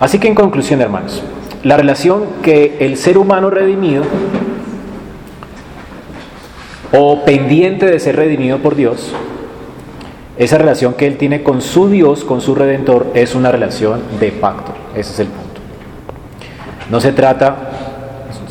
Así 0.01 0.19
que 0.19 0.27
en 0.27 0.35
conclusión, 0.35 0.81
hermanos, 0.81 1.23
la 1.63 1.77
relación 1.77 2.25
que 2.43 2.75
el 2.81 2.97
ser 2.97 3.17
humano 3.17 3.49
redimido 3.49 4.03
o 6.91 7.23
pendiente 7.23 7.85
de 7.85 8.01
ser 8.01 8.17
redimido 8.17 8.57
por 8.57 8.75
Dios, 8.75 9.13
esa 10.37 10.57
relación 10.57 10.93
que 10.95 11.07
él 11.07 11.15
tiene 11.15 11.41
con 11.41 11.61
su 11.61 11.87
Dios, 11.87 12.25
con 12.25 12.41
su 12.41 12.53
Redentor, 12.53 13.07
es 13.13 13.33
una 13.33 13.49
relación 13.49 14.01
de 14.19 14.33
pacto. 14.33 14.73
Ese 14.93 15.13
es 15.13 15.19
el 15.21 15.27
punto. 15.27 15.61
No 16.89 16.99
se 16.99 17.13
trata 17.13 17.70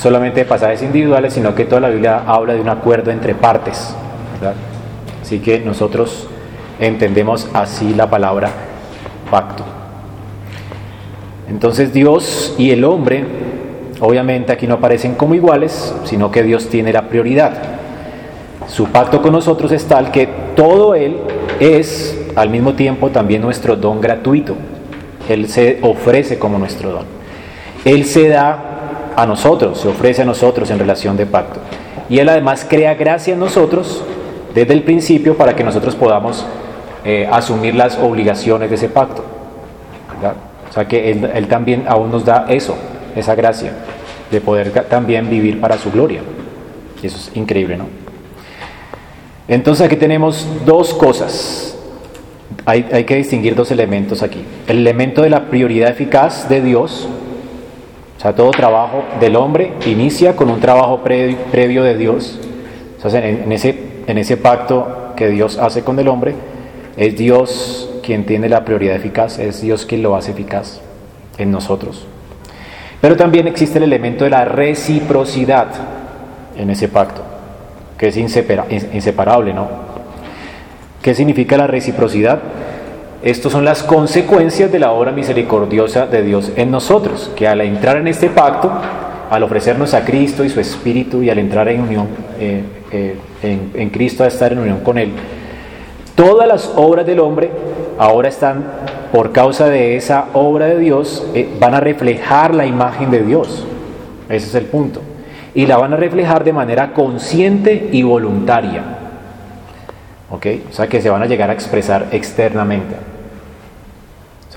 solamente 0.00 0.40
de 0.40 0.46
pasajes 0.46 0.82
individuales, 0.82 1.34
sino 1.34 1.54
que 1.54 1.66
toda 1.66 1.82
la 1.82 1.90
Biblia 1.90 2.22
habla 2.26 2.54
de 2.54 2.60
un 2.60 2.70
acuerdo 2.70 3.10
entre 3.10 3.34
partes. 3.34 3.94
Así 5.20 5.40
que 5.40 5.60
nosotros 5.60 6.26
entendemos 6.78 7.48
así 7.52 7.92
la 7.94 8.08
palabra 8.08 8.50
pacto. 9.30 9.62
Entonces 11.50 11.92
Dios 11.92 12.54
y 12.56 12.70
el 12.70 12.84
hombre, 12.84 13.24
obviamente 14.00 14.52
aquí 14.52 14.66
no 14.66 14.74
aparecen 14.74 15.16
como 15.16 15.34
iguales, 15.34 15.94
sino 16.04 16.30
que 16.30 16.42
Dios 16.44 16.68
tiene 16.68 16.92
la 16.94 17.08
prioridad. 17.08 17.52
Su 18.68 18.86
pacto 18.86 19.20
con 19.20 19.32
nosotros 19.32 19.70
es 19.70 19.84
tal 19.84 20.10
que 20.10 20.28
todo 20.56 20.94
Él 20.94 21.18
es 21.58 22.18
al 22.36 22.48
mismo 22.48 22.72
tiempo 22.72 23.10
también 23.10 23.42
nuestro 23.42 23.76
don 23.76 24.00
gratuito. 24.00 24.54
Él 25.28 25.48
se 25.48 25.78
ofrece 25.82 26.38
como 26.38 26.56
nuestro 26.56 26.90
don. 26.90 27.04
Él 27.84 28.06
se 28.06 28.28
da 28.28 28.70
a 29.16 29.26
nosotros, 29.26 29.80
se 29.80 29.88
ofrece 29.88 30.22
a 30.22 30.24
nosotros 30.24 30.70
en 30.70 30.78
relación 30.78 31.16
de 31.16 31.26
pacto. 31.26 31.60
Y 32.08 32.18
Él 32.18 32.28
además 32.28 32.66
crea 32.68 32.94
gracia 32.94 33.34
en 33.34 33.40
nosotros 33.40 34.02
desde 34.54 34.72
el 34.72 34.82
principio 34.82 35.36
para 35.36 35.54
que 35.54 35.64
nosotros 35.64 35.94
podamos 35.94 36.44
eh, 37.04 37.28
asumir 37.30 37.74
las 37.74 37.98
obligaciones 37.98 38.68
de 38.68 38.76
ese 38.76 38.88
pacto. 38.88 39.24
O 40.68 40.72
sea 40.72 40.86
que 40.86 41.10
él, 41.10 41.48
también 41.48 41.84
aún 41.88 42.12
nos 42.12 42.24
da 42.24 42.46
eso, 42.48 42.76
esa 43.16 43.34
gracia, 43.34 43.72
de 44.30 44.40
poder 44.40 44.70
también 44.88 45.28
vivir 45.28 45.60
para 45.60 45.76
su 45.78 45.90
gloria. 45.90 46.20
Y 47.02 47.06
eso 47.06 47.16
es 47.16 47.36
increíble, 47.36 47.76
¿no? 47.76 47.86
Entonces 49.48 49.86
aquí 49.86 49.96
tenemos 49.96 50.46
dos 50.64 50.94
cosas. 50.94 51.76
Hay, 52.66 52.86
hay, 52.92 53.04
que 53.04 53.16
distinguir 53.16 53.56
dos 53.56 53.70
elementos 53.72 54.22
aquí. 54.22 54.44
El 54.68 54.78
elemento 54.78 55.22
de 55.22 55.30
la 55.30 55.46
prioridad 55.46 55.90
eficaz 55.90 56.48
de 56.48 56.60
Dios, 56.60 57.08
o 58.20 58.22
sea, 58.22 58.34
todo 58.34 58.50
trabajo 58.50 59.02
del 59.18 59.34
hombre 59.34 59.72
inicia 59.86 60.36
con 60.36 60.50
un 60.50 60.60
trabajo 60.60 61.00
previo, 61.02 61.82
de 61.82 61.96
Dios. 61.96 62.38
O 63.02 63.08
sea, 63.08 63.26
en, 63.26 63.50
ese, 63.50 63.74
en 64.06 64.18
ese 64.18 64.36
pacto 64.36 65.14
que 65.16 65.30
Dios 65.30 65.56
hace 65.56 65.80
con 65.80 65.98
el 65.98 66.06
hombre, 66.06 66.34
es 66.98 67.16
Dios 67.16 67.88
quien 68.02 68.26
tiene 68.26 68.50
la 68.50 68.62
prioridad 68.66 68.94
eficaz, 68.94 69.38
es 69.38 69.62
Dios 69.62 69.86
quien 69.86 70.02
lo 70.02 70.16
hace 70.16 70.32
eficaz 70.32 70.82
en 71.38 71.50
nosotros. 71.50 72.06
Pero 73.00 73.16
también 73.16 73.48
existe 73.48 73.78
el 73.78 73.84
elemento 73.84 74.24
de 74.24 74.30
la 74.30 74.44
reciprocidad 74.44 75.68
en 76.58 76.68
ese 76.68 76.88
pacto, 76.88 77.22
que 77.96 78.08
es 78.08 78.18
inseparable, 78.18 79.54
¿no? 79.54 79.66
¿Qué 81.00 81.14
significa 81.14 81.56
la 81.56 81.68
reciprocidad? 81.68 82.38
Estas 83.22 83.52
son 83.52 83.66
las 83.66 83.82
consecuencias 83.82 84.72
de 84.72 84.78
la 84.78 84.92
obra 84.92 85.12
misericordiosa 85.12 86.06
de 86.06 86.22
Dios 86.22 86.52
en 86.56 86.70
nosotros, 86.70 87.30
que 87.36 87.46
al 87.46 87.60
entrar 87.60 87.98
en 87.98 88.08
este 88.08 88.30
pacto, 88.30 88.72
al 89.28 89.42
ofrecernos 89.42 89.92
a 89.92 90.06
Cristo 90.06 90.42
y 90.42 90.48
su 90.48 90.58
Espíritu 90.58 91.22
y 91.22 91.28
al 91.28 91.38
entrar 91.38 91.68
en 91.68 91.82
unión 91.82 92.08
eh, 92.38 92.62
eh, 92.90 93.58
en, 93.74 93.90
Cristo, 93.90 94.24
a 94.24 94.26
estar 94.26 94.52
en 94.52 94.60
unión 94.60 94.80
con 94.80 94.96
Él, 94.96 95.10
todas 96.14 96.48
las 96.48 96.72
obras 96.76 97.04
del 97.04 97.20
hombre 97.20 97.50
ahora 97.98 98.30
están, 98.30 98.64
por 99.12 99.32
causa 99.32 99.68
de 99.68 99.96
esa 99.96 100.28
obra 100.32 100.64
de 100.64 100.78
Dios, 100.78 101.26
eh, 101.34 101.46
van 101.60 101.74
a 101.74 101.80
reflejar 101.80 102.54
la 102.54 102.64
imagen 102.64 103.10
de 103.10 103.22
Dios. 103.22 103.66
Ese 104.30 104.46
es 104.46 104.54
el 104.54 104.64
punto. 104.64 105.02
Y 105.54 105.66
la 105.66 105.76
van 105.76 105.92
a 105.92 105.96
reflejar 105.96 106.42
de 106.42 106.54
manera 106.54 106.94
consciente 106.94 107.90
y 107.92 108.02
voluntaria. 108.02 108.82
¿Ok? 110.30 110.46
O 110.70 110.72
sea 110.72 110.86
que 110.86 111.02
se 111.02 111.10
van 111.10 111.22
a 111.22 111.26
llegar 111.26 111.50
a 111.50 111.52
expresar 111.52 112.06
externamente 112.12 113.09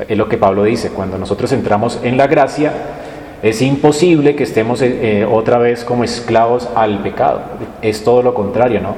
es 0.07 0.17
lo 0.17 0.27
que 0.27 0.38
Pablo 0.38 0.63
dice, 0.63 0.89
cuando 0.89 1.17
nosotros 1.17 1.51
entramos 1.51 2.00
en 2.03 2.17
la 2.17 2.27
gracia, 2.27 2.73
es 3.43 3.62
imposible 3.62 4.35
que 4.35 4.43
estemos 4.43 4.81
eh, 4.81 5.21
eh, 5.21 5.25
otra 5.29 5.57
vez 5.57 5.83
como 5.83 6.03
esclavos 6.03 6.69
al 6.75 7.00
pecado. 7.03 7.41
Es 7.81 8.03
todo 8.03 8.23
lo 8.23 8.33
contrario, 8.33 8.81
¿no? 8.81 8.95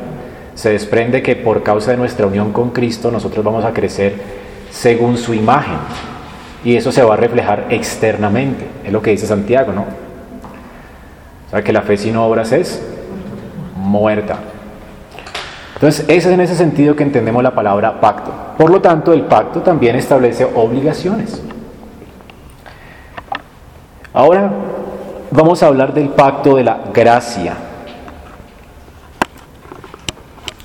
Se 0.54 0.70
desprende 0.70 1.22
que 1.22 1.36
por 1.36 1.64
causa 1.64 1.92
de 1.92 1.98
nuestra 1.98 2.28
unión 2.28 2.54
con 2.54 2.70
Cristo 2.70 3.12
nosotros 3.12 3.44
vamos 3.44 3.66
a 3.66 3.74
crecer 3.74 4.14
según 4.70 5.18
su 5.18 5.34
imagen. 5.34 5.78
Y 6.64 6.76
eso 6.76 6.92
se 6.92 7.04
va 7.04 7.16
a 7.16 7.18
reflejar 7.18 7.66
externamente. 7.70 8.66
Es 8.86 8.94
lo 8.94 9.02
que 9.02 9.12
dice 9.12 9.28
Santiago, 9.28 9.74
¿no? 9.74 9.86
O 11.52 11.64
que 11.64 11.74
la 11.74 11.82
fe 11.82 11.98
sin 11.98 12.16
obras 12.16 12.52
es 12.52 12.82
muerta. 13.76 14.40
Entonces, 15.76 16.06
es 16.08 16.26
en 16.26 16.40
ese 16.40 16.56
sentido 16.56 16.96
que 16.96 17.04
entendemos 17.04 17.44
la 17.44 17.54
palabra 17.54 18.00
pacto. 18.00 18.32
Por 18.58 18.70
lo 18.70 18.82
tanto, 18.82 19.12
el 19.12 19.24
pacto 19.24 19.62
también 19.62 19.98
establece 19.98 20.46
obligaciones. 20.46 21.44
Ahora 24.14 24.50
vamos 25.32 25.62
a 25.62 25.68
hablar 25.68 25.94
del 25.94 26.08
pacto 26.08 26.56
de 26.56 26.64
la 26.64 26.80
gracia. 26.94 27.58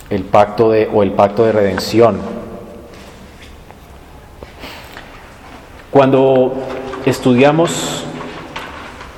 El 0.08 0.22
pacto 0.22 0.70
de 0.70 0.88
o 0.92 1.02
el 1.02 1.10
pacto 1.10 1.44
de 1.44 1.52
redención. 1.52 2.18
Cuando 5.90 6.54
estudiamos 7.04 8.04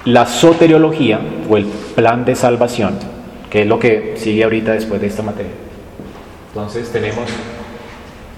la 0.07 0.24
soteriología 0.24 1.20
o 1.50 1.59
el 1.59 1.66
plan 1.66 2.24
de 2.24 2.35
salvación, 2.35 2.98
que 3.50 3.61
es 3.62 3.66
lo 3.66 3.78
que 3.78 4.14
sigue 4.16 4.44
ahorita 4.44 4.72
después 4.72 4.98
de 4.98 5.09
esta 5.09 5.22
materia. 5.22 5.62
Entonces 6.55 6.93
tenemos 6.93 7.25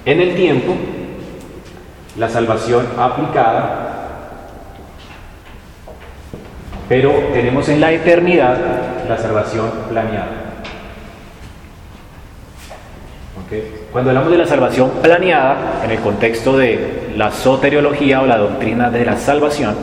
en 0.05 0.21
el 0.21 0.37
tiempo 0.37 0.77
la 2.17 2.29
salvación 2.29 2.87
aplicada, 2.97 4.29
pero 6.89 7.11
tenemos 7.33 7.69
en 7.69 7.81
la 7.81 7.91
eternidad 7.91 8.57
la 9.09 9.19
salvación 9.19 9.69
planeada. 9.89 10.43
Cuando 13.91 14.11
hablamos 14.11 14.31
de 14.31 14.39
la 14.39 14.47
salvación 14.47 14.91
planeada, 15.03 15.83
en 15.85 15.91
el 15.91 15.99
contexto 15.99 16.57
de 16.57 17.13
la 17.17 17.33
soteriología 17.33 18.23
o 18.23 18.27
la 18.27 18.39
doctrina 18.39 18.91
de 18.91 19.05
la 19.05 19.17
salvación, 19.17 19.75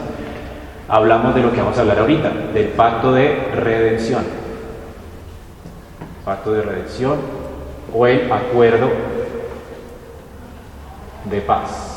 hablamos 0.88 1.36
de 1.36 1.42
lo 1.42 1.52
que 1.52 1.60
vamos 1.60 1.78
a 1.78 1.82
hablar 1.82 2.00
ahorita, 2.00 2.32
del 2.54 2.68
pacto 2.70 3.12
de 3.12 3.36
redención. 3.56 4.24
Pacto 6.24 6.54
de 6.54 6.62
redención 6.62 7.41
o 7.94 8.08
el 8.08 8.32
acuerdo 8.32 8.90
de 11.26 11.42
paz. 11.42 11.92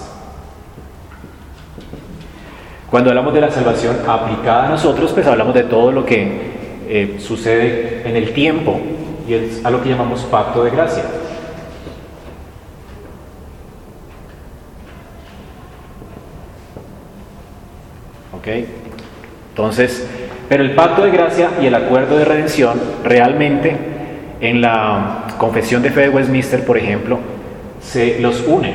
Cuando 2.90 3.10
hablamos 3.10 3.34
de 3.34 3.40
la 3.40 3.50
salvación 3.50 3.96
aplicada 4.06 4.66
a 4.66 4.68
nosotros, 4.68 5.12
pues 5.12 5.26
hablamos 5.26 5.54
de 5.54 5.64
todo 5.64 5.90
lo 5.90 6.06
que 6.06 6.54
eh, 6.88 7.16
sucede 7.18 8.02
en 8.08 8.16
el 8.16 8.32
tiempo 8.32 8.80
y 9.26 9.34
es 9.34 9.64
a 9.64 9.70
lo 9.70 9.82
que 9.82 9.88
llamamos 9.88 10.22
pacto 10.22 10.62
de 10.64 10.70
gracia. 10.70 11.02
¿Ok? 18.36 18.48
Entonces, 19.50 20.06
pero 20.48 20.62
el 20.62 20.74
pacto 20.74 21.02
de 21.02 21.10
gracia 21.10 21.50
y 21.60 21.66
el 21.66 21.74
acuerdo 21.74 22.16
de 22.16 22.24
redención 22.24 22.80
realmente 23.02 23.93
en 24.44 24.60
la 24.60 25.24
confesión 25.38 25.82
de 25.82 25.90
fe 25.90 26.02
de 26.02 26.08
Westminster, 26.10 26.66
por 26.66 26.76
ejemplo, 26.76 27.18
se 27.80 28.20
los 28.20 28.46
une, 28.46 28.74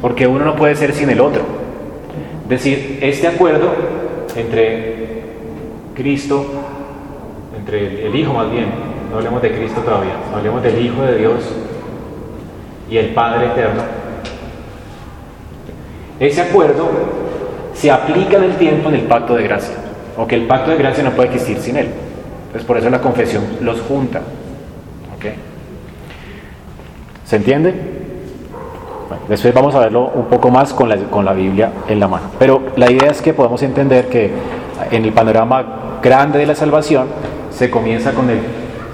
porque 0.00 0.28
uno 0.28 0.44
no 0.44 0.54
puede 0.54 0.76
ser 0.76 0.92
sin 0.92 1.10
el 1.10 1.20
otro. 1.20 1.42
Es 2.44 2.48
decir, 2.48 3.00
este 3.02 3.26
acuerdo 3.26 3.72
entre 4.36 5.22
Cristo, 5.96 6.46
entre 7.58 8.06
el 8.06 8.14
Hijo 8.14 8.32
más 8.32 8.52
bien, 8.52 8.66
no 9.10 9.16
hablemos 9.16 9.42
de 9.42 9.50
Cristo 9.50 9.80
todavía, 9.80 10.12
hablemos 10.32 10.62
del 10.62 10.80
Hijo 10.84 11.02
de 11.02 11.18
Dios 11.18 11.34
y 12.88 12.98
el 12.98 13.08
Padre 13.08 13.46
Eterno, 13.46 13.82
ese 16.20 16.40
acuerdo 16.40 16.88
se 17.74 17.90
aplica 17.90 18.36
en 18.36 18.44
el 18.44 18.56
tiempo 18.56 18.90
en 18.90 18.94
el 18.94 19.02
pacto 19.02 19.34
de 19.34 19.42
gracia, 19.42 19.74
o 20.16 20.24
que 20.24 20.36
el 20.36 20.46
pacto 20.46 20.70
de 20.70 20.76
gracia 20.76 21.02
no 21.02 21.10
puede 21.10 21.30
existir 21.30 21.58
sin 21.58 21.76
él. 21.76 21.88
Entonces 22.46 22.64
por 22.64 22.78
eso 22.78 22.88
la 22.90 23.00
confesión 23.00 23.42
los 23.60 23.80
junta. 23.80 24.22
¿Se 27.24 27.36
entiende? 27.36 27.74
después 29.28 29.52
vamos 29.52 29.74
a 29.74 29.80
verlo 29.80 30.10
un 30.14 30.26
poco 30.26 30.50
más 30.50 30.72
con 30.72 30.88
la, 30.88 30.96
con 30.96 31.24
la 31.24 31.32
Biblia 31.32 31.70
en 31.88 32.00
la 32.00 32.08
mano. 32.08 32.30
Pero 32.38 32.62
la 32.76 32.90
idea 32.90 33.10
es 33.10 33.20
que 33.20 33.34
podemos 33.34 33.62
entender 33.62 34.08
que 34.08 34.32
en 34.90 35.04
el 35.04 35.12
panorama 35.12 35.98
grande 36.02 36.38
de 36.38 36.46
la 36.46 36.54
salvación 36.54 37.08
se 37.50 37.70
comienza 37.70 38.12
con 38.12 38.30
el, 38.30 38.40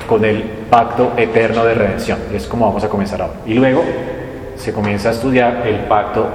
con 0.09 0.25
el 0.25 0.43
pacto 0.71 1.13
eterno 1.17 1.65
de 1.65 1.75
redención. 1.75 2.19
Es 2.33 2.47
como 2.47 2.67
vamos 2.67 2.83
a 2.85 2.89
comenzar 2.89 3.23
ahora. 3.23 3.35
Y 3.47 3.55
luego 3.55 3.83
se 4.57 4.73
comienza 4.73 5.11
a 5.11 5.13
estudiar 5.13 5.67
el 5.67 5.81
pacto 5.81 6.27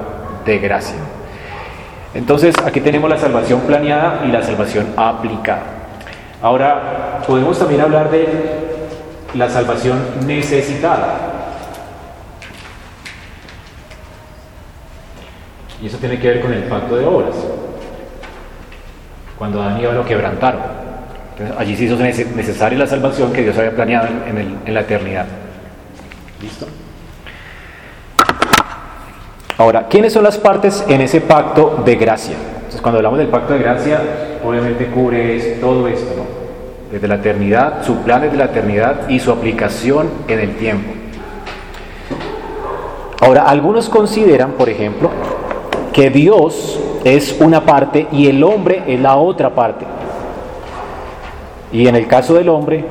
de 0.46 0.60
gracia. 0.60 0.98
Entonces 2.14 2.56
aquí 2.66 2.82
tenemos 2.82 3.10
la 3.10 3.18
salvación 3.18 3.62
planeada 3.62 4.22
y 4.26 4.32
la 4.32 4.42
salvación 4.42 4.88
aplicada. 4.96 5.64
Ahora 6.42 7.22
podemos 7.28 7.60
también 7.60 7.82
hablar 7.82 8.10
de 8.10 8.59
la 9.36 9.50
salvación 9.50 10.00
necesitada. 10.26 11.40
Y 15.82 15.88
eso 15.88 15.98
tiene 15.98 16.20
que 16.20 16.28
ver 16.28 16.42
con 16.42 16.54
el 16.54 16.64
pacto 16.64 16.96
de 16.98 17.06
obras. 17.06 17.36
Cuando 19.38 19.62
Adán 19.62 19.80
y 19.80 19.84
Eva 19.84 19.94
lo 19.94 20.06
quebrantaron. 20.06 20.62
allí 21.58 21.76
se 21.78 21.86
hizo 21.86 21.96
necesaria 21.96 22.78
la 22.78 22.88
salvación 22.88 23.32
que 23.32 23.44
Dios 23.44 23.58
había 23.58 23.72
planeado 23.72 24.08
en, 24.08 24.74
la 24.74 24.82
eternidad. 24.82 25.26
¿Listo? 26.42 26.68
Ahora, 29.58 29.88
¿quiénes 29.90 30.14
son 30.14 30.24
las 30.24 30.38
partes 30.38 30.84
en 30.88 31.02
ese 31.02 31.22
pacto 31.22 31.82
de 31.86 31.96
gracia? 31.96 32.36
Entonces 32.56 32.82
cuando 32.82 33.00
hablamos 33.00 33.20
del 33.20 33.28
pacto 33.28 33.54
de 33.54 33.60
gracia, 33.60 34.02
obviamente 34.44 34.88
cubre 34.88 35.58
todo 35.62 35.88
esto. 35.88 36.39
Desde 36.92 37.08
la 37.08 37.16
eternidad, 37.16 37.84
su 37.84 37.98
plan 37.98 38.22
desde 38.22 38.38
la 38.38 38.46
eternidad 38.46 39.10
y 39.10 39.20
su 39.20 39.32
aplicación 39.32 40.10
en 40.28 40.40
el 40.40 40.56
tiempo. 40.58 40.92
Ahora, 43.22 43.44
algunos 43.44 43.90
consideran, 43.90 44.54
por 44.54 44.70
ejemplo, 44.70 45.10
que 45.94 46.10
Dios 46.10 46.80
es 47.04 47.38
una 47.40 47.66
parte 47.66 48.08
y 48.12 48.28
el 48.28 48.44
hombre 48.44 48.84
es 48.88 49.00
la 49.00 49.18
otra 49.18 49.54
parte. 49.54 49.86
Y 51.72 51.88
en 51.88 51.96
el 51.96 52.08
caso 52.08 52.34
del 52.34 52.50
hombre, 52.50 52.86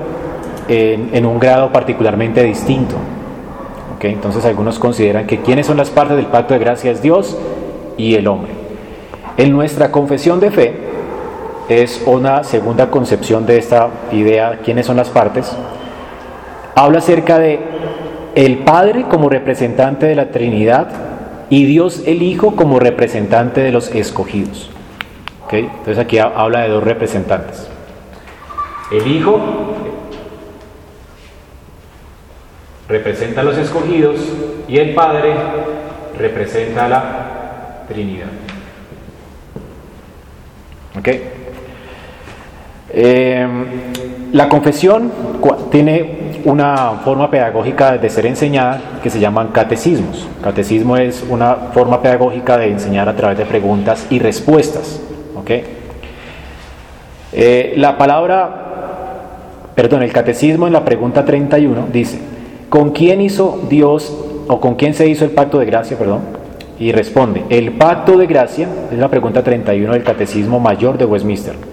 en, 0.68 1.26
un 1.26 1.38
grado 1.38 1.72
particularmente 1.72 2.42
distinto. 2.42 2.96
Entonces 4.00 4.44
algunos 4.44 4.78
consideran 4.78 5.26
que 5.26 5.40
quiénes 5.40 5.66
son 5.66 5.76
las 5.76 5.90
partes 5.90 6.16
del 6.16 6.26
pacto 6.26 6.54
de 6.54 6.60
gracia 6.60 6.92
es 6.92 7.02
Dios 7.02 7.36
y 7.96 8.14
el 8.14 8.28
hombre. 8.28 8.52
En 9.36 9.50
nuestra 9.50 9.90
confesión 9.90 10.38
de 10.38 10.50
fe 10.50 10.87
es 11.68 12.02
una 12.06 12.44
segunda 12.44 12.90
concepción 12.90 13.44
de 13.44 13.58
esta 13.58 13.88
idea, 14.12 14.60
quiénes 14.64 14.86
son 14.86 14.96
las 14.96 15.10
partes. 15.10 15.54
Habla 16.74 16.98
acerca 16.98 17.38
de 17.38 17.60
el 18.34 18.58
Padre 18.58 19.04
como 19.10 19.28
representante 19.28 20.06
de 20.06 20.14
la 20.14 20.30
Trinidad 20.30 20.88
y 21.50 21.64
Dios 21.64 22.02
el 22.06 22.22
Hijo 22.22 22.56
como 22.56 22.78
representante 22.78 23.60
de 23.60 23.72
los 23.72 23.94
escogidos. 23.94 24.70
Entonces 25.50 25.98
aquí 25.98 26.18
habla 26.18 26.60
de 26.60 26.68
dos 26.68 26.84
representantes. 26.84 27.68
El 28.90 29.06
Hijo 29.06 29.40
representa 32.88 33.42
a 33.42 33.44
los 33.44 33.58
escogidos 33.58 34.16
y 34.68 34.78
el 34.78 34.94
Padre 34.94 35.34
representa 36.18 36.86
a 36.86 36.88
la 36.88 37.84
Trinidad. 37.88 38.28
¿Ok? 40.98 41.08
Em, 42.90 43.66
la 44.32 44.48
confesión 44.48 45.10
tiene 45.70 46.18
una 46.44 47.00
forma 47.04 47.30
pedagógica 47.30 47.98
de 47.98 48.08
ser 48.08 48.26
enseñada 48.26 48.80
que 49.02 49.10
se 49.10 49.20
llaman 49.20 49.48
catecismos. 49.48 50.26
Catecismo 50.42 50.96
es 50.96 51.24
una 51.28 51.54
forma 51.74 52.00
pedagógica 52.00 52.56
de 52.56 52.70
enseñar 52.70 53.08
a 53.08 53.16
través 53.16 53.38
de 53.38 53.44
preguntas 53.44 54.06
y 54.10 54.18
respuestas. 54.18 55.00
Eh, 57.32 57.74
la 57.76 57.96
palabra, 57.96 59.70
perdón, 59.74 60.02
el 60.02 60.12
catecismo 60.12 60.66
en 60.66 60.72
la 60.72 60.84
pregunta 60.84 61.24
31 61.24 61.86
dice, 61.92 62.18
¿con 62.68 62.90
quién 62.90 63.20
hizo 63.20 63.62
Dios 63.68 64.14
o 64.46 64.60
con 64.60 64.74
quién 64.74 64.92
se 64.94 65.08
hizo 65.08 65.24
el 65.24 65.30
pacto 65.30 65.58
de 65.58 65.66
gracia, 65.66 65.96
perdón? 65.96 66.20
Y 66.78 66.92
responde, 66.92 67.44
el 67.48 67.72
pacto 67.72 68.16
de 68.16 68.26
gracia, 68.26 68.68
es 68.92 68.98
la 68.98 69.08
pregunta 69.08 69.42
31 69.42 69.92
del 69.92 70.04
catecismo 70.04 70.60
mayor 70.60 70.98
de 70.98 71.06
Westminster. 71.06 71.67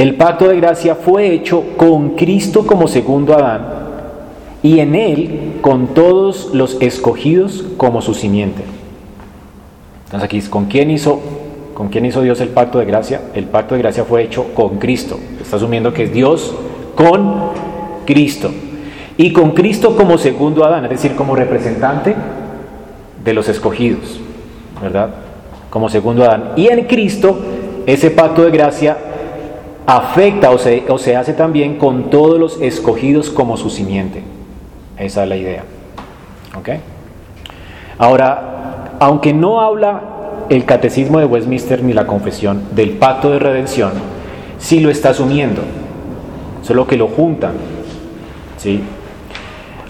El 0.00 0.14
pacto 0.14 0.48
de 0.48 0.56
gracia 0.56 0.94
fue 0.94 1.30
hecho 1.30 1.62
con 1.76 2.16
Cristo 2.16 2.66
como 2.66 2.88
segundo 2.88 3.34
Adán 3.34 3.66
y 4.62 4.78
en 4.78 4.94
él 4.94 5.58
con 5.60 5.88
todos 5.88 6.54
los 6.54 6.80
escogidos 6.80 7.66
como 7.76 8.00
su 8.00 8.14
simiente. 8.14 8.62
Entonces 10.06 10.24
aquí 10.24 10.40
¿con 10.48 10.64
quién 10.68 10.90
hizo 10.90 11.20
con 11.74 11.88
quién 11.90 12.06
hizo 12.06 12.22
Dios 12.22 12.40
el 12.40 12.48
pacto 12.48 12.78
de 12.78 12.86
gracia? 12.86 13.20
El 13.34 13.44
pacto 13.44 13.74
de 13.74 13.82
gracia 13.82 14.04
fue 14.04 14.22
hecho 14.22 14.54
con 14.54 14.78
Cristo. 14.78 15.18
Está 15.38 15.56
asumiendo 15.56 15.92
que 15.92 16.04
es 16.04 16.14
Dios 16.14 16.54
con 16.94 17.50
Cristo. 18.06 18.50
Y 19.18 19.34
con 19.34 19.50
Cristo 19.50 19.98
como 19.98 20.16
segundo 20.16 20.64
Adán, 20.64 20.84
es 20.84 20.92
decir, 20.92 21.14
como 21.14 21.36
representante 21.36 22.16
de 23.22 23.34
los 23.34 23.50
escogidos, 23.50 24.18
¿verdad? 24.80 25.10
Como 25.68 25.90
segundo 25.90 26.24
Adán. 26.24 26.52
Y 26.56 26.68
en 26.68 26.86
Cristo 26.86 27.38
ese 27.84 28.10
pacto 28.10 28.44
de 28.44 28.50
gracia 28.50 28.96
afecta 29.86 30.50
o 30.50 30.58
se, 30.58 30.84
o 30.88 30.98
se 30.98 31.16
hace 31.16 31.32
también 31.32 31.76
con 31.76 32.10
todos 32.10 32.38
los 32.38 32.60
escogidos 32.60 33.30
como 33.30 33.56
su 33.56 33.70
simiente. 33.70 34.22
Esa 34.96 35.22
es 35.22 35.28
la 35.28 35.36
idea. 35.36 35.64
¿Ok? 36.56 36.68
Ahora, 37.98 38.96
aunque 38.98 39.32
no 39.32 39.60
habla 39.60 40.02
el 40.48 40.64
catecismo 40.64 41.18
de 41.18 41.26
Westminster 41.26 41.82
ni 41.82 41.92
la 41.92 42.06
confesión 42.06 42.62
del 42.72 42.90
pacto 42.90 43.30
de 43.30 43.38
redención, 43.38 43.92
sí 44.58 44.80
lo 44.80 44.90
está 44.90 45.10
asumiendo, 45.10 45.62
solo 46.62 46.86
que 46.86 46.96
lo 46.96 47.08
juntan. 47.08 47.52
¿sí? 48.58 48.82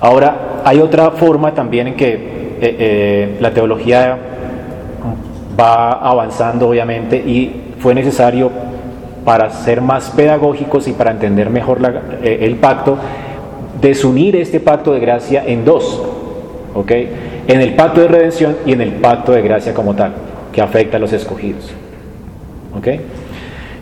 Ahora, 0.01 0.63
hay 0.65 0.79
otra 0.81 1.11
forma 1.13 1.55
también 1.55 1.89
en 1.89 1.97
que 1.97 2.15
eh, 2.15 2.59
eh, 2.61 3.39
la 3.41 3.53
teología 3.53 4.19
va 5.59 5.93
avanzando, 5.93 6.69
obviamente, 6.69 7.17
y 7.17 7.75
fue 7.79 7.95
necesario 7.95 8.51
para 9.25 9.51
ser 9.51 9.81
más 9.81 10.11
pedagógicos 10.11 10.89
y 10.89 10.93
para 10.93 11.11
entender 11.11 11.51
mejor 11.51 11.79
eh, 12.23 12.39
el 12.43 12.57
pacto, 12.57 12.97
desunir 13.81 14.37
este 14.37 14.61
pacto 14.61 14.93
de 14.93 15.01
gracia 15.01 15.45
en 15.47 15.65
dos, 15.65 16.03
¿ok? 16.75 16.91
En 17.47 17.61
el 17.61 17.75
pacto 17.75 18.01
de 18.01 18.09
redención 18.09 18.57
y 18.65 18.73
en 18.73 18.81
el 18.81 18.93
pacto 18.93 19.33
de 19.33 19.43
gracia 19.43 19.75
como 19.75 19.95
tal, 19.95 20.13
que 20.53 20.61
afecta 20.61 20.97
a 20.97 21.01
los 21.01 21.13
escogidos, 21.13 21.71
¿ok? 22.77 22.89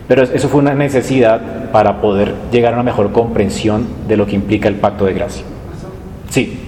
Pero 0.09 0.22
eso 0.22 0.48
fue 0.48 0.61
una 0.61 0.74
necesidad 0.74 1.70
para 1.70 2.01
poder 2.01 2.35
llegar 2.51 2.72
a 2.72 2.77
una 2.77 2.83
mejor 2.83 3.12
comprensión 3.12 3.87
de 4.09 4.16
lo 4.16 4.27
que 4.27 4.35
implica 4.35 4.68
el 4.68 4.77
pacto 4.77 5.05
de 5.05 5.12
gracia. 5.12 5.44
Sí. 6.31 6.59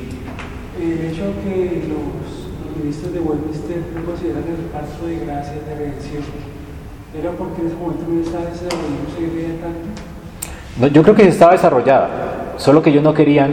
El 0.79 1.11
hecho 1.11 1.23
que 1.43 1.85
los, 1.89 2.77
ministros 2.83 3.13
de 3.15 3.21
Westminster 3.21 3.79
no 3.95 4.05
consideran 4.05 4.45
el 4.45 4.67
pacto 4.73 5.07
de 5.07 5.25
gracia 5.25 5.55
de 5.55 5.75
redención 5.75 6.50
¿Era 7.19 7.31
porque 7.33 7.61
en 7.61 7.67
ese 7.67 7.77
momento 7.77 8.05
no 8.09 8.21
estaba 8.21 8.45
desarrollando 8.45 9.61
tanto? 9.61 9.89
No, 10.79 10.87
yo 10.87 11.03
creo 11.03 11.15
que 11.17 11.27
estaba 11.27 11.53
desarrollada, 11.53 12.09
solo 12.57 12.83
que 12.83 12.91
ellos 12.91 13.03
no 13.03 13.13
querían. 13.13 13.53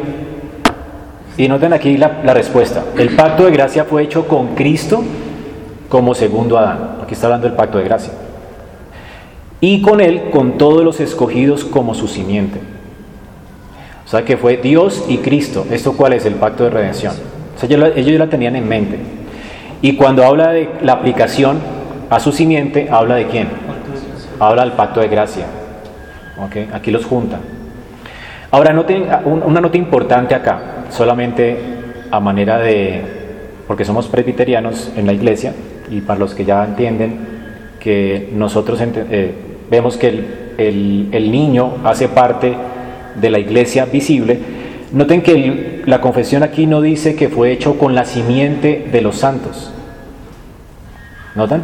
Y 1.37 1.47
noten 1.47 1.73
aquí 1.73 1.97
la, 1.97 2.21
la 2.23 2.33
respuesta. 2.33 2.83
El 2.97 3.15
pacto 3.15 3.45
de 3.45 3.51
gracia 3.51 3.83
fue 3.85 4.03
hecho 4.03 4.27
con 4.27 4.55
Cristo 4.55 5.03
como 5.89 6.13
segundo 6.13 6.57
Adán. 6.57 6.97
Aquí 7.03 7.13
está 7.13 7.27
hablando 7.27 7.47
del 7.47 7.55
pacto 7.55 7.79
de 7.79 7.83
gracia. 7.83 8.13
Y 9.59 9.81
con 9.81 10.01
él, 10.01 10.29
con 10.31 10.59
todos 10.59 10.83
los 10.83 10.99
escogidos 10.99 11.65
como 11.65 11.95
su 11.95 12.07
simiente. 12.07 12.59
O 14.05 14.09
sea 14.09 14.23
que 14.23 14.37
fue 14.37 14.57
Dios 14.57 15.03
y 15.07 15.17
Cristo. 15.17 15.65
¿Esto 15.71 15.93
cuál 15.93 16.13
es 16.13 16.25
el 16.25 16.35
pacto 16.35 16.63
de 16.63 16.69
redención? 16.69 17.13
O 17.55 17.59
sea, 17.59 17.67
ellos, 17.67 17.91
ellos 17.95 18.19
la 18.19 18.29
tenían 18.29 18.55
en 18.55 18.67
mente. 18.67 18.99
Y 19.81 19.95
cuando 19.95 20.23
habla 20.23 20.51
de 20.51 20.69
la 20.81 20.93
aplicación, 20.93 21.76
a 22.09 22.19
su 22.19 22.31
simiente 22.31 22.87
habla 22.89 23.15
de 23.15 23.27
quién? 23.27 23.47
Habla 24.39 24.63
del 24.63 24.73
pacto 24.73 24.99
de 24.99 25.07
gracia. 25.07 25.45
¿Okay? 26.37 26.69
Aquí 26.73 26.91
los 26.91 27.05
junta. 27.05 27.39
Ahora, 28.51 28.71
noten 28.71 29.07
una 29.25 29.59
nota 29.59 29.77
importante 29.77 30.33
acá, 30.33 30.85
solamente 30.89 31.57
a 32.11 32.19
manera 32.19 32.57
de, 32.59 33.01
porque 33.67 33.83
somos 33.83 34.07
presbiterianos 34.07 34.91
en 34.95 35.05
la 35.05 35.13
iglesia 35.13 35.53
y 35.89 35.99
para 35.99 36.19
los 36.19 36.33
que 36.33 36.45
ya 36.45 36.63
entienden 36.63 37.19
que 37.79 38.29
nosotros 38.33 38.79
eh, 38.81 39.33
vemos 39.69 39.97
que 39.97 40.07
el, 40.57 41.09
el, 41.11 41.31
niño 41.31 41.75
hace 41.83 42.07
parte 42.07 42.55
de 43.15 43.29
la 43.29 43.39
iglesia 43.39 43.85
visible, 43.85 44.39
noten 44.93 45.21
que 45.21 45.83
la 45.85 45.99
confesión 45.99 46.43
aquí 46.43 46.65
no 46.65 46.81
dice 46.81 47.15
que 47.15 47.27
fue 47.27 47.51
hecho 47.51 47.77
con 47.77 47.95
la 47.95 48.05
simiente 48.05 48.87
de 48.91 49.01
los 49.01 49.17
santos. 49.17 49.73
¿Notan? 51.35 51.63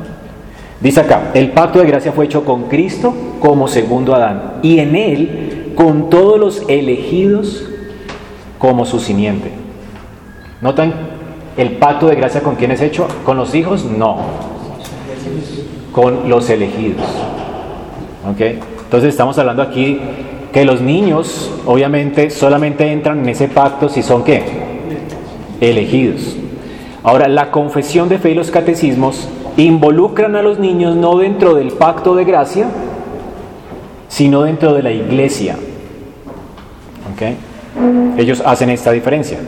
Dice 0.84 1.00
acá, 1.00 1.32
el 1.34 1.52
pacto 1.52 1.80
de 1.80 1.86
gracia 1.86 2.12
fue 2.12 2.26
hecho 2.26 2.44
con 2.44 2.64
Cristo 2.64 3.14
como 3.40 3.70
segundo 3.70 4.14
Adán 4.14 4.56
y 4.62 4.80
en 4.80 4.98
él 4.98 5.74
con 5.76 6.10
todos 6.10 6.38
los 6.38 6.64
elegidos 6.68 7.66
como 8.60 8.86
su 8.86 9.00
simiente. 9.00 9.50
¿Notan 10.60 10.94
el 11.56 11.78
pacto 11.78 12.08
de 12.08 12.16
gracia 12.16 12.42
con 12.42 12.56
quién 12.58 12.72
es 12.72 12.82
hecho? 12.82 13.08
¿Con 13.24 13.38
los 13.38 13.56
hijos? 13.56 13.86
No. 13.86 14.18
Con 15.94 16.28
los 16.28 16.50
elegidos. 16.50 17.06
¿Ok? 18.30 18.42
Entonces 18.84 19.12
estamos 19.12 19.38
hablando 19.40 19.62
aquí 19.62 20.02
que 20.52 20.66
los 20.66 20.82
niños 20.82 21.50
obviamente 21.66 22.30
solamente 22.30 22.92
entran 22.92 23.20
en 23.20 23.30
ese 23.30 23.48
pacto 23.48 23.88
si 23.88 24.04
son 24.04 24.26
qué? 24.26 24.44
Elegidos. 25.62 26.36
Ahora, 27.04 27.30
la 27.30 27.52
confesión 27.52 28.10
de 28.10 28.18
fe 28.18 28.32
y 28.32 28.36
los 28.36 28.52
catecismos 28.52 29.30
involucran 29.58 30.36
a 30.36 30.42
los 30.42 30.60
niños 30.60 30.96
no 30.96 31.18
dentro 31.18 31.56
del 31.56 31.72
pacto 31.72 32.16
de 32.16 32.26
gracia, 32.26 32.68
sino 34.08 34.44
dentro 34.44 34.74
de 34.74 34.84
la 34.84 34.92
iglesia. 34.92 35.58
¿Okay? 37.14 37.38
Ellos 38.18 38.42
hacen 38.46 38.70
esta 38.70 38.92
diferencia, 38.92 39.40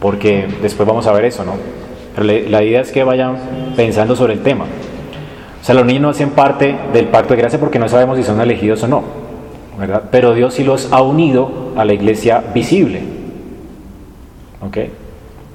porque 0.00 0.46
después 0.60 0.86
vamos 0.86 1.06
a 1.06 1.12
ver 1.12 1.24
eso, 1.24 1.44
¿no? 1.44 1.54
Pero 2.14 2.26
la 2.26 2.62
idea 2.62 2.80
es 2.80 2.92
que 2.92 3.04
vayan 3.04 3.36
pensando 3.74 4.14
sobre 4.16 4.34
el 4.34 4.42
tema. 4.42 4.64
O 4.64 5.64
sea, 5.64 5.74
los 5.74 5.86
niños 5.86 6.02
no 6.02 6.08
hacen 6.10 6.30
parte 6.30 6.76
del 6.92 7.06
pacto 7.06 7.34
de 7.34 7.40
gracia 7.40 7.58
porque 7.58 7.78
no 7.78 7.88
sabemos 7.88 8.16
si 8.18 8.24
son 8.24 8.40
elegidos 8.40 8.82
o 8.82 8.88
no, 8.88 9.02
¿verdad? 9.78 10.02
Pero 10.10 10.34
Dios 10.34 10.54
sí 10.54 10.64
los 10.64 10.92
ha 10.92 11.02
unido 11.02 11.72
a 11.76 11.84
la 11.84 11.92
iglesia 11.94 12.42
visible. 12.52 13.00
¿Ok? 14.60 14.78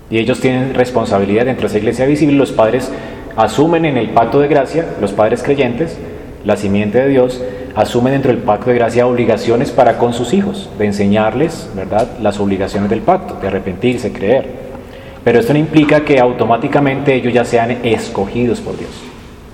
Y 0.09 0.19
ellos 0.19 0.39
tienen 0.39 0.73
responsabilidad 0.73 1.45
dentro 1.45 1.63
de 1.63 1.67
esa 1.67 1.77
iglesia 1.77 2.05
visible. 2.05 2.37
Los 2.37 2.51
padres 2.51 2.91
asumen 3.35 3.85
en 3.85 3.97
el 3.97 4.09
pacto 4.09 4.39
de 4.39 4.47
gracia, 4.47 4.85
los 5.01 5.11
padres 5.11 5.43
creyentes, 5.43 5.97
la 6.45 6.55
simiente 6.55 6.99
de 6.99 7.09
Dios, 7.09 7.41
asumen 7.75 8.13
dentro 8.13 8.31
del 8.31 8.41
pacto 8.41 8.69
de 8.69 8.75
gracia 8.77 9.05
obligaciones 9.05 9.71
para 9.71 9.97
con 9.97 10.13
sus 10.13 10.33
hijos, 10.33 10.69
de 10.79 10.85
enseñarles, 10.85 11.69
¿verdad?, 11.75 12.07
las 12.21 12.39
obligaciones 12.39 12.89
del 12.89 13.01
pacto, 13.01 13.37
de 13.39 13.47
arrepentirse, 13.47 14.11
creer. 14.11 14.67
Pero 15.23 15.39
esto 15.39 15.53
no 15.53 15.59
implica 15.59 16.05
que 16.05 16.19
automáticamente 16.19 17.13
ellos 17.13 17.33
ya 17.33 17.43
sean 17.43 17.71
escogidos 17.83 18.61
por 18.61 18.77
Dios 18.77 18.91